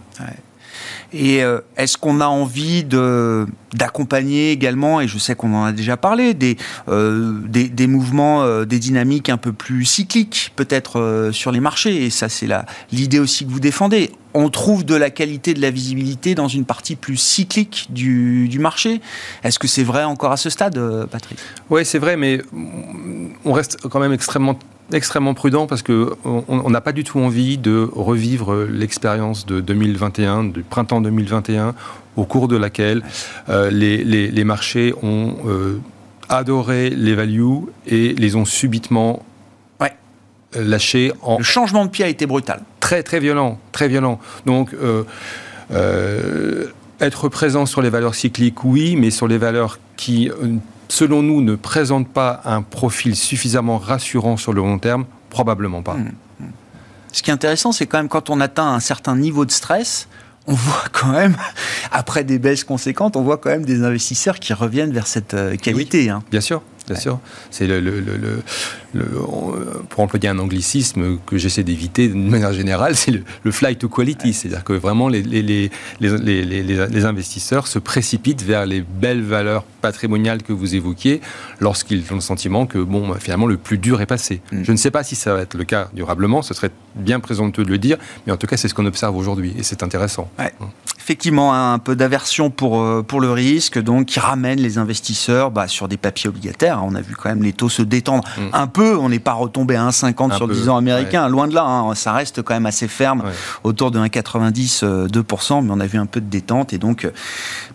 Et 1.13 1.43
euh, 1.43 1.59
est-ce 1.75 1.97
qu'on 1.97 2.21
a 2.21 2.27
envie 2.27 2.85
de, 2.85 3.45
d'accompagner 3.73 4.51
également, 4.51 5.01
et 5.01 5.07
je 5.07 5.17
sais 5.17 5.35
qu'on 5.35 5.53
en 5.53 5.65
a 5.65 5.71
déjà 5.73 5.97
parlé, 5.97 6.33
des, 6.33 6.57
euh, 6.87 7.37
des, 7.47 7.87
mouvements, 7.87 8.63
des 8.63 8.79
dynamiques 8.79 9.29
un 9.29 9.37
peu 9.37 9.51
plus 9.51 9.83
cycliques 9.83 10.53
peut-être 10.55 11.29
sur 11.33 11.51
les 11.51 11.59
marchés? 11.59 12.05
Et 12.05 12.09
ça, 12.09 12.29
c'est 12.29 12.47
l'idée 12.91 13.19
aussi 13.19 13.45
que 13.45 13.51
vous 13.51 13.59
défendez. 13.59 14.11
On 14.33 14.49
trouve 14.49 14.85
de 14.85 14.95
la 14.95 15.09
qualité, 15.09 15.53
de 15.53 15.61
la 15.61 15.71
visibilité 15.71 16.33
dans 16.33 16.47
une 16.47 16.63
partie 16.63 16.95
plus 16.95 17.17
cyclique 17.17 17.87
du, 17.89 18.47
du 18.47 18.59
marché. 18.59 19.01
Est-ce 19.43 19.59
que 19.59 19.67
c'est 19.67 19.83
vrai 19.83 20.05
encore 20.05 20.31
à 20.31 20.37
ce 20.37 20.49
stade, 20.49 20.79
Patrick? 21.11 21.37
Oui, 21.69 21.83
c'est 21.83 21.99
vrai, 21.99 22.15
mais 22.15 22.41
on 23.43 23.51
reste 23.51 23.85
quand 23.89 23.99
même 23.99 24.13
extrêmement 24.13 24.57
extrêmement 24.91 25.33
prudent 25.33 25.67
parce 25.67 25.81
que 25.81 26.13
on 26.25 26.69
n'a 26.69 26.81
pas 26.81 26.91
du 26.91 27.03
tout 27.03 27.19
envie 27.19 27.57
de 27.57 27.87
revivre 27.93 28.65
l'expérience 28.65 29.45
de 29.45 29.61
2021, 29.61 30.45
du 30.45 30.63
printemps 30.63 31.01
2021, 31.01 31.75
au 32.15 32.25
cours 32.25 32.47
de 32.47 32.57
laquelle 32.57 33.03
euh, 33.49 33.69
les, 33.69 34.03
les, 34.03 34.43
marchés 34.43 34.93
ont 35.01 35.35
euh, 35.47 35.79
adoré 36.29 36.89
les 36.89 37.15
values 37.15 37.61
et 37.87 38.13
les 38.13 38.35
ont 38.35 38.45
subitement 38.45 39.23
ouais. 39.79 39.93
lâchés. 40.55 41.13
En... 41.21 41.37
Le 41.37 41.43
changement 41.43 41.85
de 41.85 41.89
pied 41.89 42.05
a 42.05 42.09
été 42.09 42.25
brutal. 42.25 42.61
Très 42.79 43.03
très 43.03 43.19
violent, 43.19 43.59
très 43.71 43.87
violent. 43.87 44.19
Donc 44.45 44.73
euh, 44.73 45.03
être 46.99 47.29
présent 47.29 47.65
sur 47.65 47.81
les 47.81 47.89
valeurs 47.89 48.15
cycliques, 48.15 48.63
oui, 48.63 48.95
mais 48.95 49.09
sur 49.09 49.27
les 49.27 49.37
valeurs 49.37 49.79
qui 49.95 50.29
selon 50.91 51.23
nous, 51.23 51.41
ne 51.41 51.55
présente 51.55 52.09
pas 52.09 52.41
un 52.43 52.61
profil 52.61 53.15
suffisamment 53.15 53.77
rassurant 53.77 54.35
sur 54.35 54.51
le 54.51 54.61
long 54.61 54.77
terme 54.77 55.05
Probablement 55.29 55.81
pas. 55.81 55.93
Mmh, 55.93 56.11
mmh. 56.41 56.45
Ce 57.13 57.23
qui 57.23 57.29
est 57.29 57.33
intéressant, 57.33 57.71
c'est 57.71 57.85
quand 57.85 57.97
même 57.99 58.09
quand 58.09 58.29
on 58.29 58.41
atteint 58.41 58.67
un 58.67 58.81
certain 58.81 59.15
niveau 59.15 59.45
de 59.45 59.51
stress, 59.51 60.09
on 60.47 60.53
voit 60.65 60.83
quand 60.91 61.13
même, 61.13 61.37
après 61.91 62.25
des 62.25 62.39
baisses 62.39 62.65
conséquentes, 62.65 63.15
on 63.15 63.21
voit 63.21 63.37
quand 63.37 63.49
même 63.49 63.63
des 63.63 63.83
investisseurs 63.83 64.39
qui 64.39 64.53
reviennent 64.53 64.91
vers 64.91 65.07
cette 65.07 65.35
qualité. 65.61 66.09
hein. 66.09 66.23
Bien 66.29 66.41
sûr. 66.41 66.61
Bien 66.87 66.99
sûr. 66.99 67.19
C'est 67.51 67.67
le, 67.67 67.79
le, 67.79 68.01
le, 68.01 68.43
le, 68.93 69.05
pour 69.89 70.01
employer 70.01 70.29
un 70.29 70.39
anglicisme 70.39 71.17
que 71.25 71.37
j'essaie 71.37 71.63
d'éviter 71.63 72.07
de 72.07 72.15
manière 72.15 72.53
générale, 72.53 72.95
c'est 72.95 73.11
le, 73.11 73.51
fly 73.51 73.75
to 73.75 73.89
quality. 73.89 74.33
C'est-à-dire 74.33 74.63
que 74.63 74.73
vraiment 74.73 75.07
les, 75.07 75.21
les, 75.21 75.41
les, 75.41 75.71
les, 75.99 77.05
investisseurs 77.05 77.67
se 77.67 77.79
précipitent 77.79 78.43
vers 78.43 78.65
les 78.65 78.81
belles 78.81 79.23
valeurs 79.23 79.63
patrimoniales 79.81 80.43
que 80.43 80.53
vous 80.53 80.75
évoquiez 80.75 81.21
lorsqu'ils 81.59 82.03
ont 82.11 82.15
le 82.15 82.21
sentiment 82.21 82.65
que 82.65 82.77
bon, 82.77 83.13
finalement, 83.15 83.47
le 83.47 83.57
plus 83.57 83.77
dur 83.77 84.01
est 84.01 84.05
passé. 84.05 84.41
Mm. 84.51 84.63
Je 84.63 84.71
ne 84.71 84.77
sais 84.77 84.91
pas 84.91 85.03
si 85.03 85.15
ça 85.15 85.33
va 85.33 85.41
être 85.41 85.55
le 85.55 85.63
cas 85.63 85.89
durablement, 85.93 86.41
ce 86.41 86.53
serait 86.53 86.71
bien 86.95 87.19
présomptueux 87.19 87.63
de 87.63 87.69
le 87.69 87.77
dire, 87.77 87.97
mais 88.25 88.33
en 88.33 88.37
tout 88.37 88.47
cas, 88.47 88.57
c'est 88.57 88.67
ce 88.67 88.73
qu'on 88.73 88.85
observe 88.85 89.15
aujourd'hui 89.15 89.53
et 89.57 89.63
c'est 89.63 89.83
intéressant. 89.83 90.29
Ouais. 90.37 90.53
Effectivement, 90.99 91.53
un 91.53 91.79
peu 91.79 91.95
d'aversion 91.95 92.51
pour, 92.51 92.81
euh, 92.81 93.01
pour 93.01 93.21
le 93.21 93.31
risque, 93.31 93.79
donc 93.79 94.05
qui 94.05 94.19
ramène 94.19 94.59
les 94.59 94.77
investisseurs 94.77 95.49
bah, 95.49 95.67
sur 95.67 95.87
des 95.87 95.97
papiers 95.97 96.29
obligataires 96.29 96.81
on 96.83 96.95
a 96.95 97.01
vu 97.01 97.15
quand 97.15 97.29
même 97.29 97.43
les 97.43 97.53
taux 97.53 97.69
se 97.69 97.81
détendre 97.81 98.23
mm. 98.37 98.41
un 98.53 98.67
peu. 98.67 98.80
On 98.81 99.09
n'est 99.09 99.19
pas 99.19 99.33
retombé 99.33 99.75
à 99.75 99.87
1,50 99.87 100.35
sur 100.35 100.47
le 100.47 100.55
10 100.55 100.69
ans 100.69 100.77
américain. 100.77 101.27
Loin 101.29 101.47
de 101.47 101.55
là, 101.55 101.63
hein. 101.63 101.95
ça 101.95 102.13
reste 102.13 102.41
quand 102.41 102.53
même 102.53 102.65
assez 102.65 102.87
ferme, 102.87 103.23
autour 103.63 103.91
de 103.91 103.99
1,90, 103.99 105.07
2%. 105.07 105.57
Euh, 105.57 105.61
mais 105.61 105.71
on 105.71 105.79
a 105.79 105.85
vu 105.85 105.97
un 105.97 106.05
peu 106.05 106.21
de 106.21 106.29
détente. 106.29 106.73
Et 106.73 106.77
donc, 106.77 107.05
euh, 107.05 107.11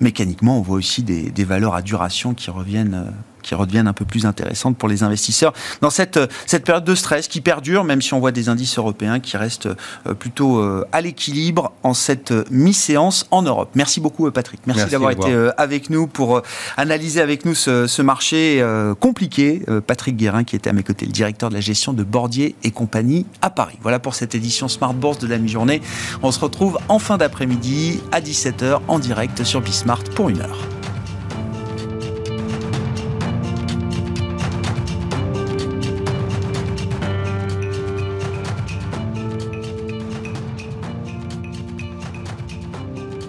mécaniquement, 0.00 0.58
on 0.58 0.62
voit 0.62 0.76
aussi 0.76 1.02
des, 1.02 1.30
des 1.30 1.44
valeurs 1.44 1.74
à 1.74 1.82
duration 1.82 2.34
qui 2.34 2.50
reviennent 2.50 3.06
euh, 3.06 3.10
qui 3.46 3.54
redeviennent 3.54 3.88
un 3.88 3.92
peu 3.92 4.04
plus 4.04 4.26
intéressantes 4.26 4.76
pour 4.76 4.88
les 4.88 5.02
investisseurs 5.02 5.52
dans 5.80 5.90
cette, 5.90 6.18
cette 6.46 6.64
période 6.64 6.84
de 6.84 6.94
stress 6.94 7.28
qui 7.28 7.40
perdure, 7.40 7.84
même 7.84 8.02
si 8.02 8.12
on 8.12 8.20
voit 8.20 8.32
des 8.32 8.48
indices 8.48 8.76
européens 8.76 9.20
qui 9.20 9.36
restent 9.36 9.68
euh, 10.06 10.14
plutôt 10.14 10.58
euh, 10.58 10.84
à 10.92 11.00
l'équilibre 11.00 11.72
en 11.82 11.94
cette 11.94 12.32
euh, 12.32 12.44
mi-séance 12.50 13.26
en 13.30 13.42
Europe. 13.42 13.70
Merci 13.74 14.00
beaucoup 14.00 14.30
Patrick. 14.30 14.60
Merci, 14.66 14.90
d'avoir 14.90 15.12
été 15.12 15.32
avec 15.56 15.90
nous 15.90 16.06
pour 16.06 16.42
analyser 16.76 17.20
avec 17.20 17.44
nous 17.44 17.54
ce, 17.54 18.02
marché 18.02 18.64
compliqué. 19.00 19.62
Patrick 19.86 20.16
Guérin 20.16 20.44
qui 20.44 20.56
était 20.56 20.70
à 20.70 20.72
mes 20.72 20.82
côtés, 20.82 21.06
le 21.06 21.12
directeur 21.12 21.48
de 21.48 21.54
la 21.54 21.60
gestion 21.60 21.92
de 21.92 22.02
Bordier 22.02 22.56
et 22.62 22.70
compagnie 22.70 23.26
à 23.42 23.50
Paris. 23.50 23.78
Voilà 23.82 23.98
pour 23.98 24.14
cette 24.14 24.34
édition 24.34 24.68
Smart 24.68 24.94
Bourse 24.94 25.18
de 25.18 25.26
la 25.26 25.38
mi-journée. 25.38 25.80
On 26.22 26.32
se 26.32 26.40
retrouve 26.40 26.78
en 26.88 26.98
fin 26.98 27.16
d'après-midi 27.16 28.00
à 28.12 28.20
17h 28.20 28.80
en 28.88 28.98
direct 28.98 29.44
sur 29.44 29.60
Bismart 29.60 30.04
pour 30.14 30.28
une 30.28 30.40
heure. 30.40 30.58